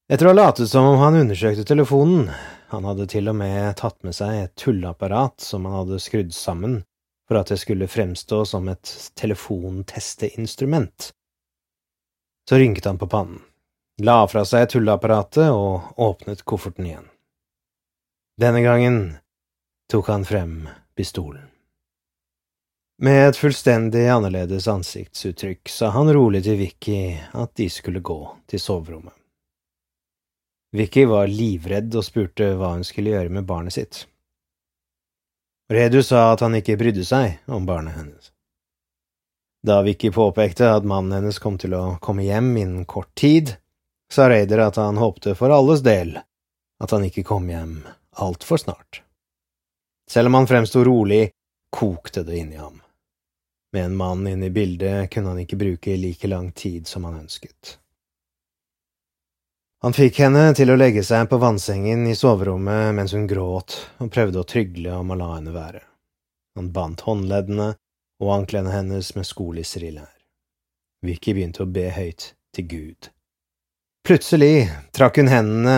Etter 0.05 0.27
å 0.27 0.35
ha 0.35 0.37
latet 0.37 0.69
som 0.69 0.85
om 0.85 0.99
han 1.01 1.17
undersøkte 1.17 1.65
telefonen, 1.65 2.27
han 2.67 2.85
hadde 2.85 3.07
til 3.11 3.29
og 3.31 3.37
med 3.39 3.75
tatt 3.79 3.97
med 4.03 4.15
seg 4.17 4.41
et 4.43 4.55
tulleapparat 4.59 5.41
som 5.41 5.65
han 5.67 5.79
hadde 5.81 6.01
skrudd 6.03 6.33
sammen 6.35 6.83
for 7.27 7.39
at 7.39 7.49
det 7.49 7.57
skulle 7.61 7.89
fremstå 7.89 8.43
som 8.45 8.69
et 8.69 8.91
telefontesteinstrument, 9.17 11.09
så 12.49 12.59
rynket 12.61 12.85
han 12.85 13.01
på 13.01 13.09
pannen, 13.09 13.41
la 14.01 14.21
fra 14.29 14.45
seg 14.45 14.69
tulleapparatet 14.69 15.49
og 15.49 15.97
åpnet 15.97 16.45
kofferten 16.45 16.85
igjen. 16.85 17.09
Denne 18.41 18.61
gangen 18.61 18.99
tok 19.91 20.11
han 20.11 20.25
frem 20.25 20.55
pistolen. 20.95 21.49
Med 23.01 23.29
et 23.29 23.37
fullstendig 23.37 24.05
annerledes 24.07 24.67
ansiktsuttrykk 24.71 25.69
sa 25.69 25.89
han 25.91 26.13
rolig 26.15 26.45
til 26.45 26.59
Vicky 26.61 27.17
at 27.35 27.51
de 27.59 27.67
skulle 27.69 27.99
gå 27.99 28.19
til 28.47 28.61
soverommet. 28.61 29.15
Vicky 30.71 31.05
var 31.05 31.27
livredd 31.27 31.93
og 31.95 32.03
spurte 32.03 32.53
hva 32.57 32.73
hun 32.73 32.83
skulle 32.87 33.13
gjøre 33.13 33.33
med 33.33 33.45
barnet 33.47 33.75
sitt. 33.75 34.05
Redu 35.71 36.01
sa 36.03 36.31
at 36.33 36.43
han 36.45 36.55
ikke 36.57 36.77
brydde 36.77 37.05
seg 37.07 37.51
om 37.51 37.65
barnet 37.65 37.97
hennes. 37.97 38.31
Da 39.65 39.79
Vicky 39.81 40.11
påpekte 40.13 40.69
at 40.69 40.85
mannen 40.85 41.15
hennes 41.17 41.39
kom 41.41 41.57
til 41.57 41.73
å 41.73 41.97
komme 42.01 42.25
hjem 42.27 42.51
innen 42.57 42.85
kort 42.85 43.09
tid, 43.17 43.55
sa 44.13 44.27
Raider 44.29 44.61
at 44.67 44.77
han 44.77 44.99
håpte 45.01 45.33
for 45.35 45.49
alles 45.49 45.81
del 45.85 46.19
at 46.83 46.91
han 46.91 47.05
ikke 47.07 47.23
kom 47.25 47.47
hjem 47.49 47.79
altfor 48.21 48.61
snart. 48.61 49.01
Selv 50.09 50.29
om 50.29 50.37
han 50.37 50.47
fremsto 50.47 50.83
rolig, 50.85 51.31
kokte 51.73 52.23
det 52.23 52.37
inni 52.37 52.59
ham. 52.61 52.77
Med 53.73 53.85
en 53.85 53.95
mann 53.97 54.27
inne 54.27 54.51
i 54.51 54.53
bildet 54.53 55.09
kunne 55.11 55.33
han 55.33 55.41
ikke 55.41 55.57
bruke 55.59 55.97
like 55.97 56.29
lang 56.29 56.51
tid 56.51 56.87
som 56.87 57.03
han 57.09 57.17
ønsket. 57.25 57.79
Han 59.85 59.93
fikk 59.93 60.17
henne 60.17 60.47
til 60.57 60.71
å 60.73 60.75
legge 60.81 61.03
seg 61.05 61.27
på 61.29 61.37
vannsengen 61.37 62.07
i 62.09 62.15
soverommet 62.17 62.95
mens 62.97 63.11
hun 63.13 63.27
gråt 63.29 63.75
og 64.01 64.07
prøvde 64.09 64.39
å 64.41 64.47
trygle 64.49 64.95
om 64.97 65.11
å 65.13 65.17
la 65.19 65.27
henne 65.35 65.51
være. 65.53 65.81
Han 66.57 66.71
bandt 66.73 67.03
håndleddene 67.05 67.67
og 68.17 68.31
anklene 68.33 68.71
hennes 68.73 69.11
med 69.13 69.27
skolisser 69.29 69.85
i 69.85 69.91
lær. 69.93 70.15
Vicky 71.05 71.35
begynte 71.37 71.61
å 71.61 71.69
be 71.69 71.83
høyt 71.93 72.31
til 72.57 72.65
Gud. 72.71 73.11
Plutselig 74.09 74.71
trakk 74.97 75.19
hun 75.21 75.29
hendene 75.29 75.77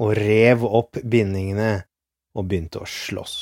og 0.00 0.16
rev 0.16 0.64
opp 0.64 1.02
bindingene 1.04 1.84
og 2.32 2.48
begynte 2.48 2.80
å 2.80 2.88
slåss. 2.88 3.36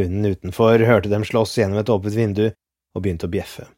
Hunden 0.00 0.24
utenfor 0.24 0.86
hørte 0.88 1.12
dem 1.12 1.28
slåss 1.28 1.58
gjennom 1.60 1.82
et 1.84 1.92
åpent 1.92 2.16
vindu 2.16 2.46
og 2.48 3.04
begynte 3.04 3.28
å 3.28 3.36
bjeffe. 3.36 3.68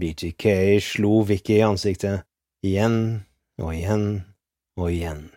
BGK 0.00 0.80
slo 0.80 1.20
Vicky 1.28 1.60
i 1.60 1.62
ansiktet, 1.68 2.24
igjen 2.64 3.20
og 3.62 3.74
igjen 3.74 4.06
og 4.80 4.90
igjen. 4.90 5.28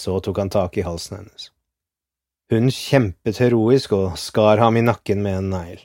Så 0.00 0.18
tok 0.20 0.38
han 0.42 0.52
tak 0.52 0.76
i 0.76 0.84
halsen 0.86 1.20
hennes. 1.20 1.50
Hun 2.52 2.70
kjempet 2.70 3.40
heroisk 3.42 3.94
og 3.96 4.18
skar 4.20 4.60
ham 4.62 4.76
i 4.78 4.84
nakken 4.84 5.22
med 5.24 5.40
en 5.40 5.48
negl. 5.50 5.80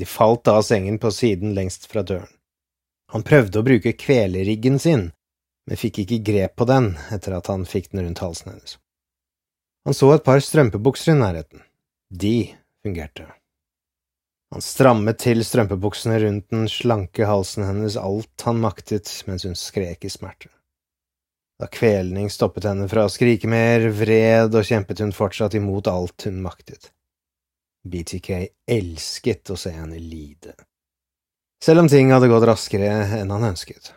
De 0.00 0.06
falt 0.08 0.48
av 0.48 0.62
sengen 0.64 0.96
på 1.00 1.10
siden 1.12 1.52
lengst 1.56 1.84
fra 1.90 2.04
døren. 2.06 2.30
Han 3.12 3.26
prøvde 3.26 3.60
å 3.60 3.66
bruke 3.66 3.92
kveleriggen 3.98 4.78
sin, 4.80 5.10
men 5.68 5.80
fikk 5.80 6.04
ikke 6.04 6.22
grep 6.30 6.54
på 6.56 6.68
den 6.70 6.94
etter 7.12 7.34
at 7.36 7.50
han 7.52 7.66
fikk 7.68 7.90
den 7.90 8.06
rundt 8.06 8.22
halsen 8.24 8.54
hennes. 8.54 8.78
Han 9.84 9.96
så 9.96 10.14
et 10.14 10.24
par 10.24 10.40
strømpebukser 10.44 11.12
i 11.12 11.20
nærheten. 11.20 11.64
De 12.08 12.54
fungerte. 12.80 13.26
Han 14.50 14.64
strammet 14.64 15.20
til 15.22 15.44
strømpebuksene 15.46 16.16
rundt 16.24 16.48
den 16.50 16.64
slanke 16.70 17.28
halsen 17.28 17.66
hennes 17.68 17.98
alt 18.00 18.46
han 18.46 18.58
maktet 18.62 19.10
mens 19.28 19.44
hun 19.46 19.58
skrek 19.58 20.08
i 20.08 20.10
smerte. 20.10 20.48
Da 21.60 21.68
kvelning 21.68 22.30
stoppet 22.32 22.64
henne 22.64 22.86
fra 22.88 23.04
å 23.04 23.12
skrike 23.12 23.48
mer, 23.50 23.84
vred 23.92 24.54
og 24.56 24.64
kjempet 24.64 25.02
hun 25.04 25.12
fortsatt 25.12 25.58
imot 25.58 25.90
alt 25.92 26.24
hun 26.24 26.40
maktet. 26.40 26.88
BTK 27.84 28.30
elsket 28.68 29.52
å 29.52 29.56
se 29.60 29.72
henne 29.74 30.00
lide, 30.00 30.54
selv 31.64 31.82
om 31.82 31.88
ting 31.88 32.12
hadde 32.12 32.28
gått 32.32 32.44
raskere 32.48 32.88
enn 33.20 33.32
han 33.32 33.44
ønsket. 33.52 33.92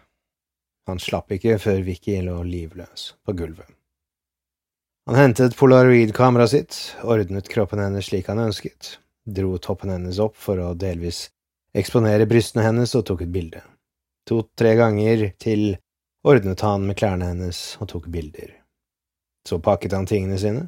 Han 0.88 1.00
slapp 1.00 1.32
ikke 1.32 1.56
før 1.64 1.80
Vicky 1.88 2.18
lå 2.24 2.42
livløs 2.44 3.14
på 3.24 3.36
gulvet. 3.40 3.68
Han 5.08 5.20
hentet 5.20 5.56
polaroidkameraet 5.60 6.52
sitt, 6.52 6.80
ordnet 7.04 7.48
kroppen 7.52 7.80
hennes 7.84 8.08
slik 8.08 8.28
han 8.32 8.40
ønsket, 8.44 8.98
dro 9.24 9.58
toppen 9.60 9.92
hennes 9.92 10.20
opp 10.24 10.36
for 10.40 10.60
å 10.64 10.74
delvis 10.80 11.30
eksponere 11.76 12.28
brystene 12.28 12.64
hennes 12.68 12.96
og 12.96 13.04
tok 13.08 13.24
et 13.26 13.32
bilde. 13.32 13.64
To–tre 14.28 14.76
ganger 14.80 15.30
til 15.44 15.74
ordnet 16.24 16.62
han 16.64 16.88
med 16.88 16.98
klærne 17.00 17.32
hennes 17.32 17.62
og 17.82 17.90
tok 17.92 18.08
bilder. 18.12 18.52
Så 19.48 19.60
pakket 19.60 19.96
han 19.96 20.08
tingene 20.08 20.40
sine, 20.40 20.68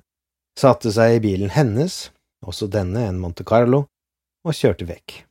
satte 0.59 0.91
seg 0.91 1.17
i 1.17 1.24
bilen 1.24 1.53
hennes, 1.55 2.09
også 2.45 2.67
denne 2.71 3.07
en 3.07 3.19
Monte 3.19 3.45
Carlo, 3.47 3.85
og 4.45 4.55
kjørte 4.55 4.88
vekk. 4.88 5.24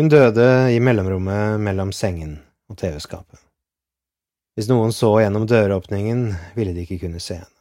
Hun 0.00 0.08
døde 0.08 0.72
i 0.72 0.80
mellomrommet 0.80 1.60
mellom 1.60 1.92
sengen 1.92 2.38
og 2.70 2.78
TV-skapet. 2.80 3.38
Hvis 4.56 4.68
noen 4.70 4.92
så 4.92 5.12
gjennom 5.22 5.46
døråpningen, 5.48 6.26
ville 6.56 6.74
de 6.74 6.84
ikke 6.84 7.02
kunne 7.04 7.20
se 7.22 7.38
henne. 7.40 7.56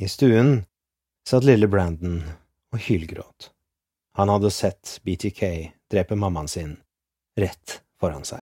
I 0.00 0.08
stuen 0.08 0.62
satt 1.28 1.46
lille 1.46 1.68
Brandon 1.70 2.22
og 2.72 2.80
hylgråt. 2.80 3.50
Han 4.18 4.32
hadde 4.32 4.52
sett 4.52 4.98
BTK 5.04 5.42
drepe 5.92 6.16
mammaen 6.18 6.48
sin 6.50 6.74
rett 7.38 7.80
foran 8.00 8.26
seg. 8.28 8.41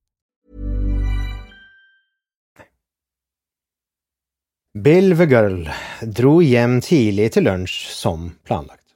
Bill 4.73 5.17
the 5.17 5.25
Girl 5.25 5.67
dro 6.01 6.37
hjem 6.39 6.77
tidlig 6.79 7.33
til 7.35 7.43
lunsj 7.43 7.89
som 7.91 8.29
planlagt. 8.47 8.93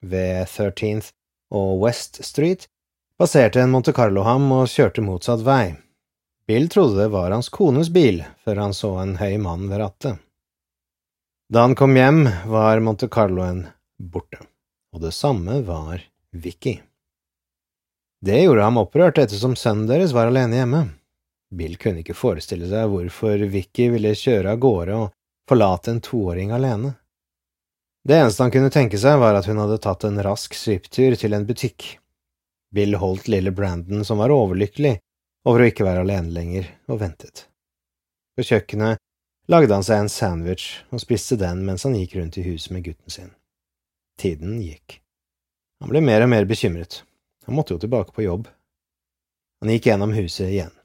Ved 0.00 0.48
13th 0.48 1.10
og 1.52 1.82
West 1.82 2.22
Street 2.24 2.64
passerte 3.20 3.60
en 3.60 3.74
Monte 3.74 3.92
Carlo 3.92 4.24
ham 4.24 4.48
og 4.56 4.70
kjørte 4.72 5.04
motsatt 5.04 5.44
vei. 5.44 5.74
Bill 6.48 6.70
trodde 6.72 6.96
det 7.02 7.10
var 7.12 7.28
hans 7.34 7.52
kones 7.52 7.90
bil, 7.92 8.22
før 8.40 8.62
han 8.62 8.72
så 8.72 8.94
en 9.02 9.18
høy 9.20 9.36
mann 9.36 9.68
ved 9.68 9.84
rattet. 9.84 10.16
Da 11.52 11.66
han 11.66 11.76
kom 11.76 11.92
hjem, 11.92 12.24
var 12.48 12.80
Monte 12.80 13.12
Carloen 13.12 13.66
borte, 14.00 14.40
og 14.96 15.04
det 15.04 15.12
samme 15.12 15.60
var 15.68 16.00
Vicky. 16.32 16.78
Det 18.24 18.46
gjorde 18.46 18.64
ham 18.64 18.80
opprørt 18.80 19.20
ettersom 19.20 19.60
sønnen 19.60 19.90
deres 19.92 20.16
var 20.16 20.32
alene 20.32 20.56
hjemme. 20.56 20.86
Bill 21.54 21.76
kunne 21.78 22.02
ikke 22.02 22.16
forestille 22.16 22.68
seg 22.70 22.88
hvorfor 22.90 23.42
Vicky 23.52 23.90
ville 23.92 24.14
kjøre 24.18 24.54
av 24.54 24.62
gårde 24.62 24.96
og 24.98 25.12
forlate 25.48 25.92
en 25.92 26.02
toåring 26.02 26.50
alene. 26.54 26.94
Det 28.06 28.16
eneste 28.18 28.42
han 28.44 28.54
kunne 28.54 28.70
tenke 28.70 28.98
seg, 28.98 29.18
var 29.18 29.34
at 29.34 29.46
hun 29.50 29.58
hadde 29.58 29.80
tatt 29.82 30.04
en 30.06 30.20
rask 30.22 30.54
svipptur 30.54 31.16
til 31.18 31.34
en 31.34 31.46
butikk. 31.46 31.96
Bill 32.74 32.94
holdt 32.98 33.30
lille 33.30 33.50
Brandon, 33.54 34.04
som 34.04 34.18
var 34.22 34.34
overlykkelig 34.34 34.96
over 35.46 35.62
å 35.62 35.68
ikke 35.70 35.86
være 35.86 36.02
alene 36.04 36.34
lenger, 36.34 36.68
og 36.90 37.00
ventet. 37.02 37.46
På 38.36 38.46
kjøkkenet 38.46 39.02
lagde 39.50 39.74
han 39.74 39.86
seg 39.86 40.02
en 40.02 40.12
sandwich 40.12 40.68
og 40.90 41.02
spiste 41.02 41.38
den 41.40 41.62
mens 41.66 41.86
han 41.86 41.96
gikk 41.98 42.18
rundt 42.18 42.38
i 42.38 42.46
huset 42.46 42.74
med 42.74 42.86
gutten 42.86 43.10
sin. 43.10 43.34
Tiden 44.20 44.58
gikk. 44.62 45.00
Han 45.82 45.90
ble 45.92 46.02
mer 46.02 46.24
og 46.24 46.30
mer 46.32 46.46
bekymret. 46.48 47.02
Han 47.46 47.58
måtte 47.58 47.74
jo 47.74 47.82
tilbake 47.82 48.14
på 48.14 48.26
jobb. 48.26 48.48
Han 49.62 49.72
gikk 49.72 49.90
gjennom 49.90 50.14
huset 50.16 50.50
igjen. 50.50 50.75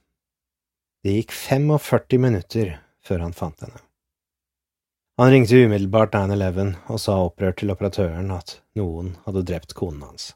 Det 1.03 1.15
gikk 1.15 1.31
45 1.34 2.20
minutter 2.22 2.75
før 3.01 3.25
han 3.25 3.34
fant 3.34 3.62
henne. 3.62 3.79
Han 5.17 5.31
ringte 5.31 5.55
umiddelbart 5.65 6.13
911 6.13 6.75
og 6.89 7.00
sa 7.01 7.17
opprørt 7.25 7.60
til 7.62 7.74
operatøren 7.74 8.29
at 8.34 8.60
noen 8.77 9.15
hadde 9.25 9.43
drept 9.50 9.74
konen 9.77 10.05
hans. 10.05 10.31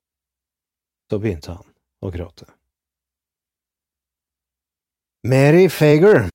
Så 1.10 1.20
begynte 1.22 1.56
han 1.56 1.70
å 2.02 2.12
gråte. 2.14 2.50
Mary 5.26 5.70
Fager 5.74 6.28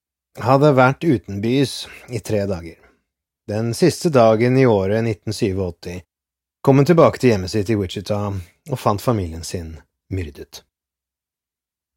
hadde 0.43 0.73
vært 0.75 1.05
utenbys 1.05 1.75
i 2.11 2.23
tre 2.23 2.47
dager. 2.51 2.79
Den 3.51 3.75
siste 3.75 4.11
dagen 4.15 4.59
i 4.59 4.67
året 4.67 5.03
1987 5.03 6.03
kom 6.63 6.79
hun 6.79 6.87
tilbake 6.87 7.19
til 7.19 7.35
hjemmet 7.35 7.51
sitt 7.51 7.71
i 7.71 7.79
Wichita 7.79 8.19
og 8.31 8.79
fant 8.79 9.03
familien 9.03 9.47
sin 9.47 9.77
myrdet. 10.11 10.63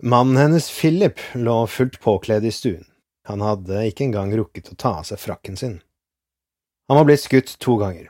Mannen 0.05 0.37
hennes, 0.37 0.81
Philip, 0.81 1.19
lå 1.33 1.67
fullt 1.67 1.99
påkledd 1.99 2.45
i 2.45 2.51
stuen. 2.51 2.83
Han 3.23 3.39
hadde 3.39 3.85
ikke 3.87 4.03
engang 4.03 4.33
rukket 4.35 4.73
å 4.73 4.75
ta 4.75 4.97
av 4.99 5.05
seg 5.07 5.21
frakken 5.21 5.55
sin. 5.55 5.77
Han 6.91 6.99
var 6.99 7.07
blitt 7.07 7.23
skutt 7.23 7.53
to 7.63 7.77
ganger. 7.79 8.09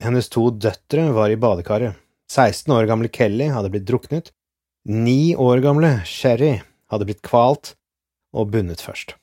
Hennes 0.00 0.32
to 0.32 0.46
døtre 0.48 1.10
var 1.12 1.28
i 1.28 1.36
badekaret. 1.36 2.00
16 2.32 2.72
år 2.72 2.88
gamle 2.88 3.12
Kelly 3.12 3.50
hadde 3.52 3.68
blitt 3.74 3.84
druknet. 3.84 4.32
Ni 4.88 5.36
år 5.36 5.60
gamle 5.60 5.98
Sherry 6.08 6.62
hadde 6.88 7.10
blitt 7.10 7.20
kvalt 7.20 7.74
og 8.32 8.48
bundet 8.56 8.80
først. 8.80 9.18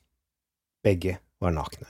Begge 0.86 1.18
var 1.42 1.58
nakne. 1.58 1.90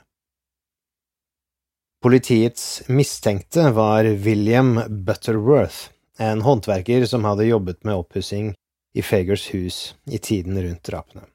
Politiets 1.99 2.85
mistenkte 2.87 3.67
var 3.75 4.07
William 4.23 4.77
Butterworth, 4.87 5.89
en 6.15 6.45
håndverker 6.47 7.03
som 7.03 7.27
hadde 7.27 7.51
jobbet 7.51 7.83
med 7.83 7.99
oppussing 7.99 8.53
i 8.95 9.03
Fagers 9.03 9.49
hus 9.53 9.79
i 10.07 10.17
tiden 10.17 10.57
rundt 10.63 10.83
drapene. 10.87 11.25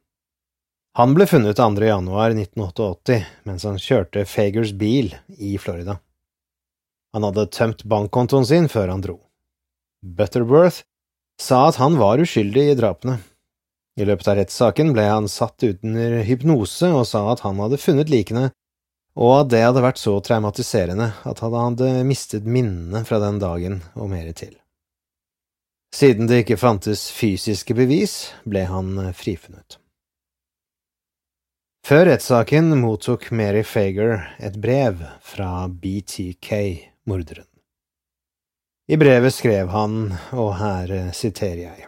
Han 0.98 1.14
ble 1.14 1.26
funnet 1.30 1.56
2. 1.60 1.84
januar 1.86 2.32
1988 2.34 3.20
mens 3.46 3.66
han 3.68 3.78
kjørte 3.78 4.24
Fagers 4.26 4.72
bil 4.74 5.12
i 5.38 5.56
Florida. 5.60 6.00
Han 7.14 7.26
hadde 7.26 7.50
tømt 7.54 7.84
bankkontoen 7.84 8.46
sin 8.46 8.68
før 8.70 8.90
han 8.94 9.04
dro. 9.04 9.18
Butterworth 10.00 10.82
sa 11.40 11.66
at 11.68 11.80
han 11.80 11.98
var 12.00 12.22
uskyldig 12.22 12.70
i 12.70 12.78
drapene. 12.78 13.18
I 14.00 14.06
løpet 14.08 14.30
av 14.30 14.38
rettssaken 14.38 14.94
ble 14.96 15.04
han 15.08 15.28
satt 15.28 15.66
under 15.66 16.20
hypnose 16.24 16.88
og 16.94 17.04
sa 17.08 17.26
at 17.32 17.44
han 17.44 17.60
hadde 17.60 17.80
funnet 17.82 18.12
likene, 18.12 18.48
og 19.18 19.34
at 19.42 19.52
det 19.52 19.62
hadde 19.66 19.82
vært 19.84 20.00
så 20.00 20.14
traumatiserende 20.24 21.10
at 21.28 21.42
han 21.44 21.56
hadde 21.58 21.92
mistet 22.08 22.46
minnene 22.46 23.04
fra 23.04 23.20
den 23.22 23.40
dagen 23.42 23.80
og 23.94 24.08
mer 24.12 24.30
til. 24.32 24.54
Siden 25.94 26.28
det 26.30 26.44
ikke 26.44 26.60
fantes 26.60 27.08
fysiske 27.10 27.74
bevis, 27.74 28.30
ble 28.46 28.62
han 28.70 28.94
eh, 29.02 29.14
frifunnet. 29.16 29.78
Før 31.86 32.04
rettssaken 32.06 32.76
mottok 32.78 33.30
Mary 33.34 33.64
Fager 33.66 34.20
et 34.38 34.58
brev 34.62 35.00
fra 35.26 35.66
BTK-morderen. 35.66 37.48
I 38.90 38.98
brevet 38.98 39.34
skrev 39.34 39.70
han, 39.74 39.96
og 40.34 40.52
her 40.60 40.92
eh, 40.94 41.12
siterer 41.16 41.64
jeg, 41.64 41.86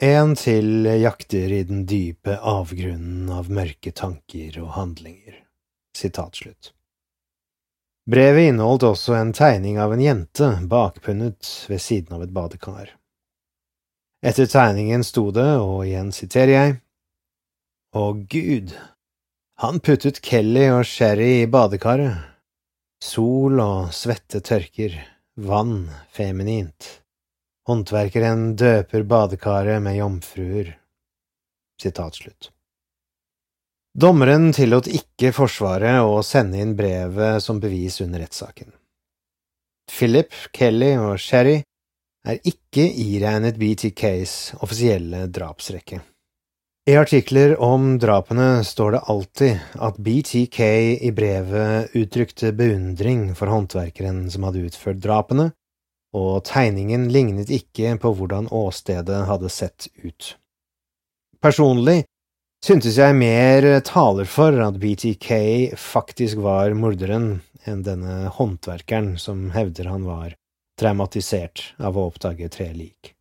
En 0.00 0.32
til 0.32 0.86
jakter 0.96 1.52
i 1.52 1.64
den 1.68 1.82
dype 1.84 2.38
avgrunnen 2.38 3.28
av 3.36 3.50
mørke 3.52 3.92
tanker 3.92 4.56
og 4.62 4.70
handlinger. 4.78 5.42
Sitat 5.92 6.40
slutt. 6.40 6.70
Brevet 8.08 8.48
inneholdt 8.48 8.86
også 8.88 9.14
en 9.18 9.32
tegning 9.36 9.78
av 9.82 9.92
en 9.92 10.00
jente 10.00 10.48
bakpunnet 10.70 11.50
ved 11.68 11.82
siden 11.82 12.16
av 12.16 12.24
et 12.24 12.32
badekar. 12.32 12.94
Etter 14.24 14.48
tegningen 14.48 15.04
sto 15.04 15.30
det, 15.32 15.50
og 15.60 15.84
igjen 15.86 16.10
siterer 16.12 16.52
jeg, 16.54 16.78
Å 17.96 18.12
Gud, 18.14 18.74
han 19.60 19.80
puttet 19.84 20.20
Kelly 20.24 20.68
og 20.72 20.84
Sherry 20.88 21.42
i 21.42 21.48
badekaret. 21.50 22.16
Sol 23.00 23.60
og 23.60 23.90
svette 23.96 24.40
tørker, 24.44 24.94
vann 25.36 25.88
feminint. 26.12 26.86
Håndverkeren 27.68 28.54
døper 28.60 29.04
badekaret 29.08 29.82
med 29.84 29.98
jomfruer. 29.98 30.72
Sitat 31.80 32.16
slutt. 32.20 32.50
Dommeren 33.90 34.52
tillot 34.54 34.86
ikke 34.86 35.32
Forsvaret 35.34 36.04
å 36.06 36.20
sende 36.22 36.60
inn 36.62 36.76
brevet 36.78 37.42
som 37.42 37.58
bevis 37.58 37.98
under 38.04 38.22
rettssaken. 38.22 38.70
Philip, 39.90 40.30
Kelly 40.54 40.92
og 40.94 41.18
Sherry 41.18 41.56
er 42.22 42.38
ikke 42.46 42.84
iregnet 42.86 43.58
BTKs 43.58 44.62
offisielle 44.62 45.24
drapsrekke. 45.34 45.98
I 46.90 46.94
artikler 46.96 47.56
om 47.62 47.96
drapene 48.00 48.62
står 48.64 48.94
det 48.94 49.00
alltid 49.12 49.80
at 49.82 49.98
BTK 49.98 50.60
i 51.08 51.10
brevet 51.14 51.96
uttrykte 51.98 52.54
beundring 52.56 53.32
for 53.38 53.50
håndverkeren 53.50 54.22
som 54.30 54.46
hadde 54.46 54.62
utført 54.70 55.02
drapene, 55.02 55.50
og 56.16 56.44
tegningen 56.46 57.08
lignet 57.10 57.50
ikke 57.50 57.96
på 58.02 58.14
hvordan 58.18 58.48
åstedet 58.54 59.20
hadde 59.28 59.50
sett 59.52 59.90
ut. 60.02 60.34
Personlig 61.42 62.04
syntes 62.64 62.98
jeg 63.00 63.16
mer 63.16 63.64
taler 63.86 64.28
for 64.28 64.56
at 64.60 64.76
BTK 64.80 65.30
faktisk 65.80 66.42
var 66.44 66.74
morderen 66.76 67.40
enn 67.68 67.80
denne 67.84 68.28
håndverkeren 68.36 69.14
som 69.20 69.48
hevder 69.54 69.88
han 69.90 70.04
var 70.08 70.34
traumatisert 70.80 71.74
av 71.80 71.98
å 71.98 72.06
oppdage 72.10 72.48
tre 72.52 72.70
lik. 72.72 73.14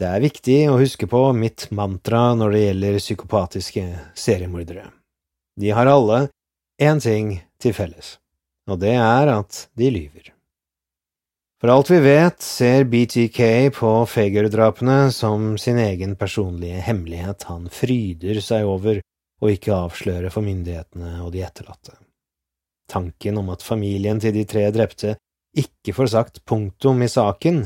Det 0.00 0.08
er 0.10 0.24
viktig 0.24 0.58
å 0.68 0.78
huske 0.80 1.06
på 1.06 1.20
mitt 1.36 1.68
mantra 1.70 2.32
når 2.34 2.54
det 2.54 2.62
gjelder 2.64 3.00
psykopatiske 3.00 3.84
seriemordere. 4.18 4.88
De 5.60 5.70
har 5.70 5.86
alle 5.86 6.26
én 6.82 7.00
ting 7.00 7.36
til 7.62 7.76
felles, 7.76 8.16
og 8.66 8.80
det 8.82 8.96
er 8.98 9.30
at 9.30 9.68
de 9.78 9.92
lyver. 9.94 10.32
For 11.64 11.72
alt 11.72 11.88
vi 11.88 11.98
vet, 12.04 12.42
ser 12.44 12.82
BTK 12.84 13.38
på 13.72 13.90
Fager-drapene 14.04 15.08
som 15.16 15.54
sin 15.56 15.78
egen 15.80 16.10
personlige 16.20 16.82
hemmelighet 16.84 17.46
han 17.48 17.70
fryder 17.72 18.36
seg 18.44 18.68
over 18.68 18.98
å 19.40 19.48
ikke 19.48 19.72
avsløre 19.72 20.28
for 20.28 20.44
myndighetene 20.44 21.22
og 21.24 21.30
de 21.32 21.40
etterlatte. 21.46 21.94
Tanken 22.92 23.40
om 23.40 23.48
at 23.54 23.64
familien 23.64 24.20
til 24.20 24.36
de 24.36 24.42
tre 24.44 24.66
drepte 24.76 25.14
ikke 25.56 25.94
får 25.96 26.10
sagt 26.12 26.42
punktum 26.44 27.00
i 27.00 27.08
saken, 27.08 27.62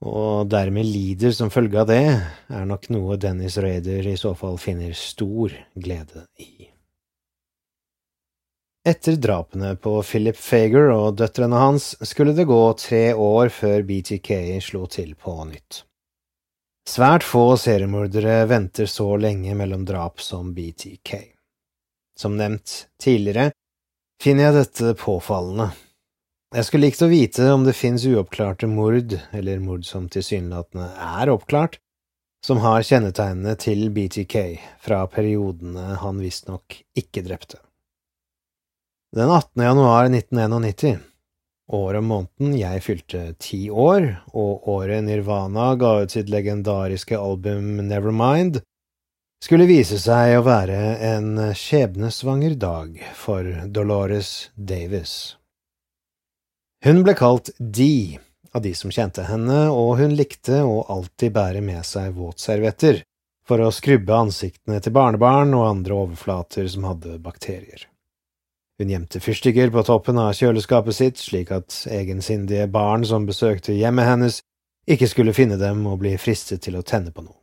og 0.00 0.48
dermed 0.48 0.88
lider 0.88 1.36
som 1.36 1.52
følge 1.52 1.82
av 1.84 1.92
det, 1.92 2.06
er 2.48 2.64
nok 2.72 2.88
noe 2.96 3.20
Dennis 3.20 3.60
Raider 3.60 4.08
i 4.08 4.16
så 4.16 4.32
fall 4.32 4.56
finner 4.56 4.96
stor 4.96 5.52
glede 5.76 6.24
i. 6.40 6.70
Etter 8.86 9.16
drapene 9.16 9.72
på 9.76 10.02
Philip 10.06 10.36
Fager 10.38 10.92
og 10.94 11.16
døtrene 11.18 11.58
hans 11.58 11.88
skulle 12.06 12.36
det 12.36 12.44
gå 12.46 12.60
tre 12.78 13.00
år 13.18 13.48
før 13.50 13.82
BTK 13.82 14.30
slo 14.62 14.84
til 14.86 15.16
på 15.18 15.34
nytt. 15.48 15.80
Svært 16.86 17.26
få 17.26 17.56
seriemordere 17.58 18.44
venter 18.46 18.86
så 18.86 19.08
lenge 19.18 19.56
mellom 19.58 19.82
drap 19.88 20.22
som 20.22 20.54
BTK. 20.54 21.16
Som 22.14 22.38
nevnt 22.38 22.76
tidligere 23.02 23.48
finner 24.22 24.46
jeg 24.46 24.58
dette 24.60 24.94
påfallende. 25.02 25.72
Jeg 26.54 26.70
skulle 26.70 26.86
likt 26.86 27.02
å 27.02 27.10
vite 27.10 27.50
om 27.50 27.66
det 27.66 27.74
finnes 27.74 28.06
uoppklarte 28.06 28.70
mord, 28.70 29.18
eller 29.34 29.66
mord 29.66 29.82
som 29.82 30.06
tilsynelatende 30.06 30.92
er 30.94 31.34
oppklart, 31.34 31.80
som 32.38 32.62
har 32.62 32.86
kjennetegnene 32.86 33.58
til 33.58 33.88
BTK 33.90 34.60
fra 34.78 35.02
periodene 35.10 35.98
han 36.06 36.22
visstnok 36.22 36.84
ikke 36.94 37.26
drepte. 37.26 37.65
Den 39.16 39.30
18. 39.30 39.62
januar 39.62 40.04
1991, 40.04 40.98
året 41.72 42.02
og 42.02 42.04
måneden 42.04 42.50
jeg 42.58 42.82
fylte 42.84 43.20
ti 43.40 43.62
år, 43.72 44.10
og 44.36 44.68
året 44.68 45.06
Nirvana 45.06 45.70
ga 45.80 45.92
ut 46.02 46.12
sitt 46.12 46.28
legendariske 46.28 47.16
album 47.16 47.78
Nevermind, 47.86 48.58
skulle 49.40 49.70
vise 49.70 49.96
seg 50.02 50.34
å 50.36 50.44
være 50.44 50.82
en 51.14 51.30
skjebnesvanger 51.56 52.58
dag 52.60 53.00
for 53.16 53.48
Dolores 53.72 54.50
Davis. 54.52 55.16
Hun 56.84 57.00
ble 57.00 57.16
kalt 57.16 57.54
Dee 57.56 58.20
av 58.52 58.68
de 58.68 58.76
som 58.76 58.92
kjente 58.92 59.24
henne, 59.30 59.70
og 59.72 59.96
hun 59.96 60.12
likte 60.20 60.60
å 60.60 60.82
alltid 60.92 61.32
bære 61.40 61.64
med 61.64 61.88
seg 61.88 62.12
våtservietter 62.20 63.00
for 63.48 63.64
å 63.64 63.72
skrubbe 63.72 64.22
ansiktene 64.28 64.84
til 64.84 64.92
barnebarn 64.92 65.56
og 65.56 65.70
andre 65.72 66.02
overflater 66.04 66.68
som 66.68 66.84
hadde 66.92 67.16
bakterier. 67.24 67.88
Hun 68.78 68.90
gjemte 68.92 69.20
fyrstikker 69.24 69.70
på 69.72 69.82
toppen 69.88 70.18
av 70.20 70.34
kjøleskapet 70.36 70.96
sitt, 70.96 71.20
slik 71.20 71.52
at 71.54 71.72
egensindige 71.88 72.66
barn 72.68 73.06
som 73.08 73.24
besøkte 73.28 73.72
hjemmet 73.72 74.08
hennes, 74.08 74.42
ikke 74.86 75.08
skulle 75.08 75.34
finne 75.34 75.56
dem 75.58 75.86
og 75.88 76.02
bli 76.02 76.12
fristet 76.20 76.62
til 76.66 76.76
å 76.76 76.84
tenne 76.84 77.10
på 77.14 77.24
noe. 77.24 77.38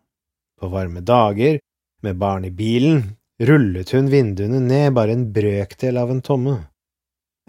På 0.62 0.70
varme 0.72 1.02
dager, 1.02 1.58
med 2.04 2.20
barn 2.22 2.46
i 2.46 2.54
bilen, 2.54 3.02
rullet 3.42 3.96
hun 3.96 4.12
vinduene 4.12 4.62
ned 4.62 4.94
bare 4.94 5.16
en 5.18 5.26
brøkdel 5.34 5.98
av 5.98 6.14
en 6.14 6.22
tomme. 6.22 6.56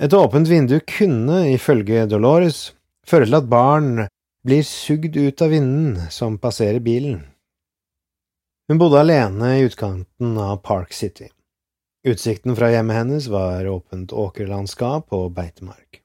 Et 0.00 0.16
åpent 0.16 0.48
vindu 0.48 0.78
kunne, 0.88 1.44
ifølge 1.52 2.08
Dolores, 2.10 2.72
føre 3.06 3.28
til 3.28 3.38
at 3.38 3.52
barn 3.52 4.08
blir 4.44 4.64
sugd 4.66 5.14
ut 5.16 5.44
av 5.44 5.52
vinden 5.52 6.08
som 6.10 6.40
passerer 6.40 6.80
bilen. 6.82 7.20
Hun 8.68 8.80
bodde 8.80 9.04
alene 9.04 9.58
i 9.58 9.64
utkanten 9.68 10.38
av 10.40 10.62
Park 10.64 10.96
City. 10.96 11.28
Utsikten 12.04 12.56
fra 12.56 12.70
hjemmet 12.70 12.96
hennes 12.96 13.26
var 13.26 13.66
åpent 13.66 14.12
åkerlandskap 14.12 15.12
og 15.16 15.30
beitemark. 15.32 16.02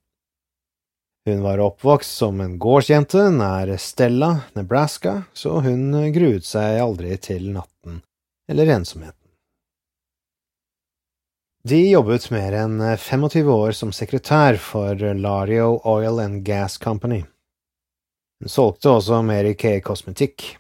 Hun 1.28 1.42
var 1.44 1.60
oppvokst 1.60 2.14
som 2.22 2.40
en 2.42 2.56
gårdsjente 2.60 3.26
nær 3.36 3.74
Stella, 3.78 4.30
Nebraska, 4.56 5.24
så 5.34 5.60
hun 5.60 5.92
gruet 6.16 6.48
seg 6.48 6.80
aldri 6.80 7.18
til 7.20 7.50
natten 7.52 8.00
eller 8.50 8.72
ensomheten. 8.78 9.18
De 11.68 11.82
jobbet 11.90 12.30
mer 12.32 12.56
enn 12.62 12.80
25 12.96 13.52
år 13.52 13.76
som 13.76 13.92
sekretær 13.92 14.56
for 14.64 14.96
Lario 15.20 15.82
Oil 15.84 16.24
and 16.24 16.46
Gas 16.48 16.80
Company. 16.80 17.26
Hun 18.40 18.50
solgte 18.50 18.96
også 18.96 19.20
Mary 19.28 19.52
Kay 19.60 19.84
kosmetikk. 19.84 20.54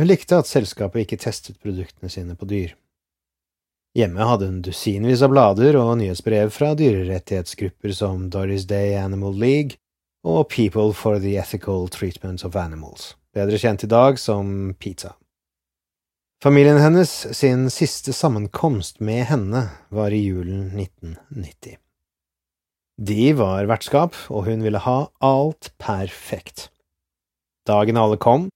Hun 0.00 0.08
likte 0.08 0.40
at 0.40 0.48
selskapet 0.48 1.04
ikke 1.04 1.20
testet 1.20 1.60
produktene 1.60 2.08
sine 2.08 2.32
på 2.40 2.48
dyr. 2.48 2.72
Hjemme 3.96 4.26
hadde 4.28 4.48
hun 4.50 4.58
dusinvis 4.62 5.22
av 5.24 5.32
blader 5.32 5.78
og 5.80 5.94
nyhetsbrev 6.00 6.50
fra 6.52 6.74
dyrerettighetsgrupper 6.78 7.94
som 7.96 8.28
Doris 8.32 8.66
Day 8.68 8.96
Animal 9.00 9.38
League 9.38 9.78
og 10.26 10.48
People 10.52 10.92
for 10.92 11.20
the 11.22 11.36
Ethical 11.40 11.88
Treatment 11.88 12.44
of 12.44 12.56
Animals, 12.58 13.14
bedre 13.34 13.58
kjent 13.58 13.86
i 13.86 13.90
dag 13.90 14.20
som 14.20 14.74
Pizza. 14.78 15.14
Familien 16.42 16.78
hennes 16.78 17.10
sin 17.34 17.66
siste 17.70 18.12
sammenkomst 18.12 19.00
med 19.00 19.24
henne 19.26 19.64
var 19.90 20.14
i 20.14 20.20
julen 20.22 20.68
1990. 20.78 21.80
De 22.98 23.32
var 23.38 23.66
vertskap, 23.70 24.14
og 24.30 24.46
hun 24.46 24.62
ville 24.62 24.78
ha 24.82 25.08
alt 25.22 25.72
perfekt. 25.82 26.68
Dagen 27.66 27.98
alle 27.98 28.18
kom, 28.22 28.48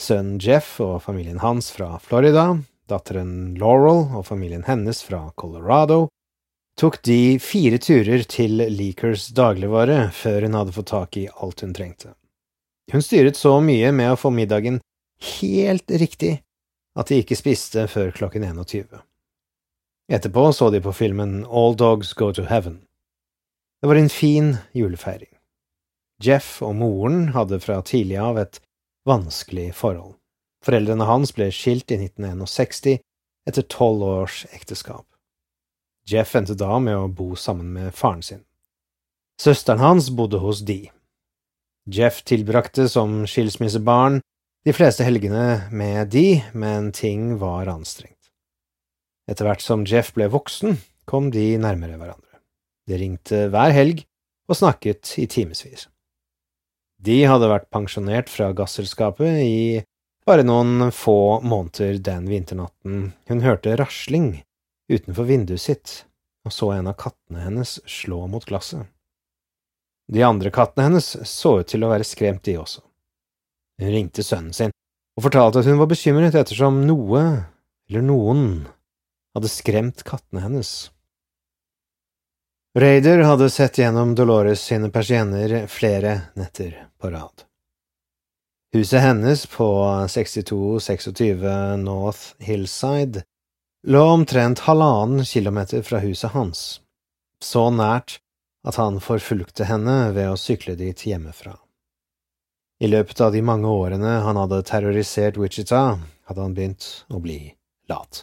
sønnen 0.00 0.36
Jeff 0.40 0.78
og 0.84 1.02
familien 1.04 1.40
hans 1.40 1.70
fra 1.72 1.98
Florida, 2.00 2.58
datteren 2.90 3.54
Laurel 3.60 4.08
og 4.18 4.26
familien 4.28 4.66
hennes 4.66 5.02
fra 5.06 5.28
Colorado, 5.40 6.08
tok 6.80 7.00
de 7.06 7.38
fire 7.42 7.78
turer 7.82 8.24
til 8.28 8.60
Leakers 8.72 9.28
dagligvare 9.36 10.08
før 10.16 10.46
hun 10.46 10.58
hadde 10.58 10.74
fått 10.76 10.92
tak 10.92 11.18
i 11.20 11.28
alt 11.30 11.64
hun 11.64 11.74
trengte. 11.76 12.14
Hun 12.92 13.04
styret 13.04 13.38
så 13.38 13.58
mye 13.62 13.92
med 13.94 14.12
å 14.12 14.18
få 14.18 14.32
middagen 14.34 14.80
helt 15.38 15.90
riktig 15.90 16.40
at 16.98 17.10
de 17.10 17.20
ikke 17.22 17.38
spiste 17.38 17.86
før 17.90 18.10
klokken 18.16 18.44
21. 18.46 19.02
Etterpå 20.10 20.48
så 20.52 20.70
de 20.74 20.80
på 20.82 20.92
filmen 20.92 21.44
All 21.46 21.76
Dogs 21.78 22.12
Go 22.18 22.32
to 22.34 22.48
Heaven. 22.50 22.80
Det 23.80 23.88
var 23.88 23.96
en 23.96 24.10
fin 24.10 24.56
julefeiring. 24.74 25.30
Jeff 26.20 26.58
og 26.66 26.74
moren 26.76 27.30
hadde 27.36 27.60
fra 27.62 27.78
tidlig 27.86 28.18
av 28.20 28.40
et 28.42 28.58
vanskelig 29.08 29.70
forhold. 29.78 30.19
Foreldrene 30.64 31.06
hans 31.08 31.32
ble 31.36 31.48
skilt 31.54 31.92
i 31.92 31.96
1961 32.02 33.00
etter 33.48 33.66
tolv 33.72 34.04
års 34.04 34.42
ekteskap. 34.52 35.06
Jeff 36.08 36.34
endte 36.36 36.56
da 36.58 36.78
med 36.82 36.96
å 36.96 37.08
bo 37.08 37.34
sammen 37.38 37.72
med 37.76 37.94
faren 37.96 38.22
sin. 38.24 38.42
Søsteren 39.40 39.80
hans 39.80 40.10
bodde 40.12 40.40
hos 40.42 40.60
de. 40.68 40.90
Jeff 41.88 42.20
tilbrakte 42.28 42.88
som 42.92 43.22
skilsmissebarn 43.28 44.20
de 44.68 44.74
fleste 44.76 45.06
helgene 45.06 45.70
med 45.72 46.10
de, 46.12 46.42
men 46.52 46.90
ting 46.92 47.38
var 47.40 47.70
anstrengt. 47.72 48.18
Etter 49.30 49.46
hvert 49.48 49.64
som 49.64 49.86
Jeff 49.88 50.12
ble 50.12 50.28
voksen, 50.28 50.76
kom 51.08 51.30
de 51.32 51.54
nærmere 51.56 51.96
hverandre. 51.96 52.40
De 52.86 52.98
ringte 53.00 53.46
hver 53.48 53.72
helg 53.72 54.04
og 54.50 54.58
snakket 54.58 55.14
i 55.22 55.24
timevis. 55.30 55.86
De 57.00 57.22
hadde 57.24 57.48
vært 57.48 57.70
pensjonert 57.72 58.28
fra 58.28 58.50
gasselskapet 58.52 59.40
i 59.40 59.60
bare 60.26 60.44
noen 60.46 60.90
få 60.92 61.40
måneder 61.40 61.98
den 62.04 62.28
vinternatten 62.30 63.10
hun 63.30 63.42
hørte 63.44 63.76
rasling 63.80 64.42
utenfor 64.90 65.28
vinduet 65.28 65.62
sitt 65.62 65.94
og 66.44 66.52
så 66.52 66.72
en 66.72 66.88
av 66.90 66.96
kattene 66.98 67.44
hennes 67.44 67.78
slå 67.88 68.24
mot 68.30 68.44
glasset. 68.44 68.86
De 70.10 70.22
andre 70.26 70.50
kattene 70.50 70.88
hennes 70.88 71.08
så 71.28 71.60
ut 71.60 71.68
til 71.70 71.84
å 71.84 71.90
være 71.92 72.06
skremt, 72.06 72.42
de 72.44 72.56
også. 72.58 72.82
Hun 73.80 73.92
ringte 73.94 74.24
sønnen 74.26 74.54
sin 74.56 74.74
og 75.18 75.26
fortalte 75.26 75.60
at 75.60 75.68
hun 75.68 75.78
var 75.80 75.90
bekymret 75.90 76.36
ettersom 76.38 76.80
noe, 76.86 77.20
eller 77.90 78.04
noen, 78.06 78.44
hadde 79.36 79.50
skremt 79.52 80.02
kattene 80.06 80.42
hennes. 80.46 80.70
Raider 82.78 83.24
hadde 83.26 83.50
sett 83.50 83.78
gjennom 83.82 84.14
Dolores 84.14 84.62
sine 84.70 84.88
persienner 84.94 85.66
flere 85.68 86.32
netter 86.38 86.76
på 87.02 87.10
rad. 87.10 87.44
Huset 88.72 89.00
hennes 89.00 89.46
på 89.46 89.66
6226 90.08 91.42
North 91.76 92.18
Hillside 92.38 93.22
lå 93.86 94.02
omtrent 94.02 94.58
halvannen 94.58 95.24
kilometer 95.24 95.82
fra 95.82 95.98
huset 95.98 96.30
hans, 96.30 96.80
så 97.42 97.64
nært 97.74 98.20
at 98.62 98.76
han 98.78 99.00
forfulgte 99.02 99.66
henne 99.66 100.12
ved 100.14 100.30
å 100.30 100.36
sykle 100.38 100.76
dit 100.78 101.02
hjemmefra. 101.02 101.56
I 102.78 102.86
løpet 102.92 103.20
av 103.20 103.32
de 103.34 103.42
mange 103.42 103.66
årene 103.66 104.12
han 104.22 104.38
hadde 104.38 104.62
terrorisert 104.68 105.40
Wichita, 105.40 105.98
hadde 106.30 106.44
han 106.44 106.54
begynt 106.54 106.86
å 107.10 107.18
bli 107.18 107.40
lat. 107.90 108.22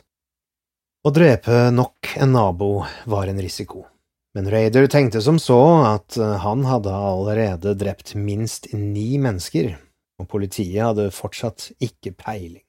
Å 1.04 1.12
drepe 1.12 1.66
nok 1.76 2.14
en 2.24 2.32
nabo 2.38 2.70
var 3.04 3.28
en 3.28 3.44
risiko, 3.44 3.84
men 4.32 4.48
Raider 4.48 4.88
tenkte 4.88 5.20
som 5.22 5.42
så 5.44 5.60
at 5.90 6.16
han 6.16 6.64
hadde 6.72 6.96
allerede 6.96 7.76
drept 7.76 8.16
minst 8.16 8.72
ni 8.72 9.20
mennesker 9.20 9.76
og 10.18 10.30
politiet 10.32 10.82
hadde 10.84 11.12
fortsatt 11.14 11.72
ikke 11.84 12.16
peiling. 12.18 12.66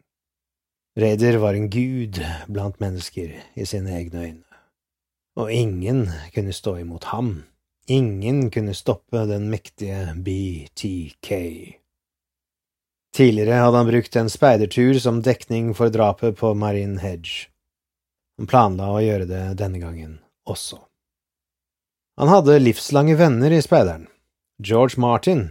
Raider 0.98 1.38
var 1.38 1.54
en 1.54 1.70
gud 1.70 2.18
blant 2.50 2.80
mennesker 2.82 3.36
i 3.54 3.66
sine 3.68 3.94
egne 3.96 4.24
øyne, 4.24 4.58
og 5.38 5.52
ingen 5.52 6.08
kunne 6.34 6.52
stå 6.52 6.76
imot 6.82 7.12
ham, 7.12 7.36
Ingen 7.88 8.50
kunne 8.50 8.74
stoppe 8.74 9.22
den 9.26 9.48
mektige 9.48 10.12
BTK. 10.16 11.28
Tidligere 13.16 13.62
hadde 13.62 13.80
han 13.80 13.88
brukt 13.88 14.16
en 14.20 14.28
speidertur 14.28 14.98
som 15.00 15.22
dekning 15.24 15.70
for 15.76 15.88
drapet 15.88 16.36
på 16.36 16.52
Marine 16.52 17.00
Hedge. 17.00 17.48
Han 18.36 18.50
planla 18.50 18.90
å 18.92 19.00
gjøre 19.00 19.24
det 19.30 19.40
denne 19.62 19.80
gangen 19.80 20.18
også. 20.44 20.82
Han 22.20 22.28
hadde 22.28 22.58
livslange 22.60 23.16
venner 23.16 23.56
i 23.56 23.62
speideren. 23.64 24.04
George 24.60 25.00
Martin, 25.00 25.48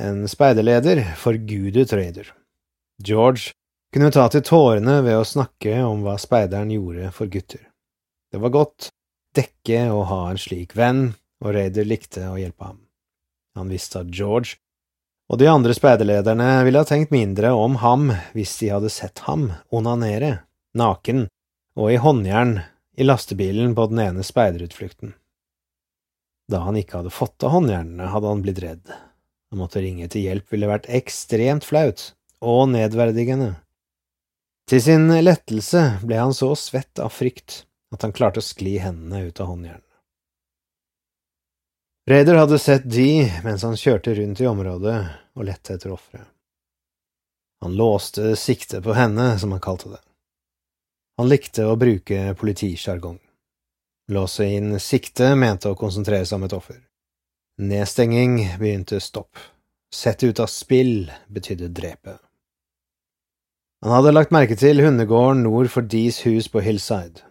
en 0.00 0.24
speiderleder, 0.28 1.02
forgudet 1.16 1.92
Raider. 1.92 2.32
George 3.02 3.52
kunne 3.94 4.10
ta 4.10 4.26
til 4.30 4.42
tårene 4.46 5.00
ved 5.06 5.18
å 5.20 5.26
snakke 5.28 5.76
om 5.86 6.02
hva 6.02 6.16
speideren 6.18 6.72
gjorde 6.74 7.12
for 7.14 7.30
gutter. 7.30 7.62
Det 8.32 8.40
var 8.42 8.54
godt 8.54 8.90
dekke 9.34 9.86
å 9.94 10.02
ha 10.10 10.20
en 10.30 10.40
slik 10.40 10.74
venn, 10.78 11.12
og 11.44 11.54
Raider 11.54 11.86
likte 11.86 12.26
å 12.30 12.38
hjelpe 12.38 12.70
ham. 12.70 12.80
Han 13.54 13.70
visste 13.70 14.02
at 14.02 14.10
George 14.14 14.58
og 15.30 15.38
de 15.40 15.48
andre 15.48 15.72
speiderlederne 15.76 16.48
ville 16.66 16.82
ha 16.82 16.88
tenkt 16.88 17.14
mindre 17.14 17.54
om 17.56 17.78
ham 17.80 18.10
hvis 18.34 18.58
de 18.60 18.72
hadde 18.74 18.90
sett 18.92 19.22
ham 19.28 19.48
onanere, 19.72 20.44
naken 20.76 21.26
og 21.78 21.92
i 21.94 22.00
håndjern 22.02 22.58
i 22.98 23.06
lastebilen 23.06 23.72
på 23.74 23.88
den 23.90 24.02
ene 24.04 24.26
speiderutflukten. 24.26 25.14
Da 26.50 26.60
han 26.66 26.76
ikke 26.76 27.00
hadde 27.00 27.14
fått 27.14 27.46
av 27.46 27.54
håndjernene, 27.54 28.10
hadde 28.12 28.30
han 28.30 28.42
blitt 28.44 28.60
redd. 28.62 28.92
Å 29.54 29.56
måtte 29.56 29.78
ringe 29.84 30.08
til 30.10 30.24
hjelp 30.26 30.50
ville 30.50 30.66
vært 30.66 30.88
ekstremt 30.90 31.62
flaut 31.62 32.08
og 32.42 32.64
nedverdigende. 32.72 33.52
Til 34.66 34.80
sin 34.82 35.04
lettelse 35.06 35.82
ble 36.02 36.16
han 36.18 36.32
så 36.34 36.48
svett 36.58 36.98
av 36.98 37.12
frykt 37.14 37.60
at 37.94 38.02
han 38.02 38.14
klarte 38.16 38.42
å 38.42 38.44
skli 38.44 38.80
hendene 38.82 39.28
ut 39.28 39.38
av 39.38 39.52
håndjernene. 39.52 39.84
Raider 42.10 42.40
hadde 42.40 42.58
sett 42.58 42.88
de 42.90 43.28
mens 43.44 43.62
han 43.62 43.78
kjørte 43.78 44.16
rundt 44.18 44.42
i 44.42 44.48
området 44.50 44.96
og 45.38 45.46
lette 45.46 45.76
etter 45.76 45.94
ofre. 45.94 46.24
Han 47.62 47.78
låste 47.78 48.34
sikte 48.36 48.82
på 48.82 48.96
henne, 48.98 49.38
som 49.38 49.54
han 49.54 49.62
kalte 49.62 49.92
det. 49.94 50.00
Han 51.22 51.30
likte 51.30 51.68
å 51.70 51.78
bruke 51.78 52.34
politisjargong. 52.42 53.20
Låse 54.10 54.50
inn 54.50 54.74
sikte 54.82 55.30
mente 55.38 55.70
å 55.70 55.78
konsentrere 55.78 56.26
seg 56.26 56.42
om 56.42 56.48
et 56.50 56.58
offer. 56.58 56.82
Nedstenging 57.58 58.56
begynte 58.58 59.00
stopp. 59.00 59.38
Sett 59.94 60.24
ut 60.24 60.40
av 60.40 60.46
spill 60.50 61.12
betydde 61.30 61.68
drepe. 61.70 62.16
Han 63.84 63.92
hadde 63.94 64.14
lagt 64.14 64.32
merke 64.34 64.56
til 64.58 64.82
hundegården 64.82 65.44
nord 65.46 65.68
for 65.70 65.86
Dees 65.86 66.24
hus 66.26 66.48
på 66.50 66.64
Hillside, 66.64 67.22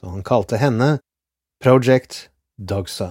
så 0.00 0.14
han 0.14 0.24
kalte 0.24 0.56
henne 0.56 0.94
Project 1.60 2.30
Dogsa. 2.56 3.10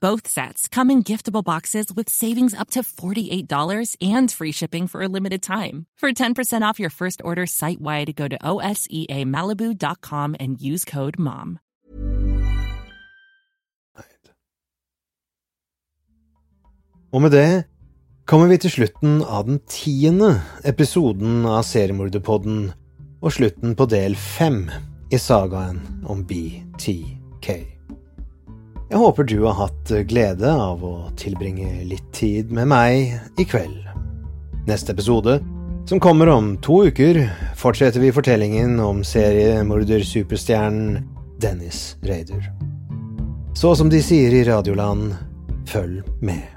Both 0.00 0.28
sets 0.28 0.68
come 0.68 0.90
in 0.90 1.02
giftable 1.02 1.42
boxes 1.42 1.86
with 1.94 2.10
savings 2.10 2.54
up 2.54 2.70
to 2.70 2.82
$48 2.82 3.96
and 4.02 4.30
free 4.30 4.52
shipping 4.52 4.86
for 4.86 5.02
a 5.02 5.08
limited 5.08 5.42
time. 5.42 5.86
For 5.96 6.12
10% 6.12 6.62
off 6.62 6.78
your 6.78 6.90
first 6.90 7.22
order 7.24 7.46
site 7.46 7.80
wide, 7.80 8.14
go 8.14 8.28
to 8.28 8.38
OSEAMalibu.com 8.38 10.36
and 10.38 10.60
use 10.60 10.84
code 10.84 11.18
MOM. 11.18 11.58
Og 17.12 17.22
med 17.22 17.30
det 17.30 17.64
kommer 18.26 18.46
vi 18.50 18.58
til 18.60 18.70
slutten 18.70 19.22
av 19.22 19.46
den 19.46 19.60
tiende 19.70 20.42
episoden 20.64 21.46
av 21.46 21.62
Seriemorderpodden, 21.64 22.72
og 23.22 23.32
slutten 23.32 23.72
på 23.78 23.86
del 23.88 24.18
fem 24.18 24.66
i 25.08 25.16
sagaen 25.22 25.80
om 26.04 26.26
BTK. 26.26 27.75
Jeg 28.86 29.00
håper 29.02 29.26
du 29.26 29.40
har 29.42 29.56
hatt 29.58 29.90
glede 30.06 30.46
av 30.46 30.78
å 30.86 31.10
tilbringe 31.18 31.82
litt 31.90 32.06
tid 32.14 32.52
med 32.54 32.70
meg 32.70 33.18
i 33.34 33.44
kveld. 33.48 33.82
Neste 34.68 34.94
episode, 34.94 35.40
som 35.90 35.98
kommer 36.02 36.30
om 36.30 36.52
to 36.62 36.84
uker, 36.86 37.18
fortsetter 37.58 37.98
vi 38.02 38.14
fortellingen 38.14 38.78
om 38.80 39.02
seriemordersuperstjernen 39.02 41.02
Dennis 41.42 41.96
Raider. 42.06 42.46
Så 43.58 43.74
som 43.74 43.90
de 43.90 43.98
sier 44.06 44.30
i 44.30 44.46
Radioland, 44.46 45.18
følg 45.66 46.06
med. 46.22 46.55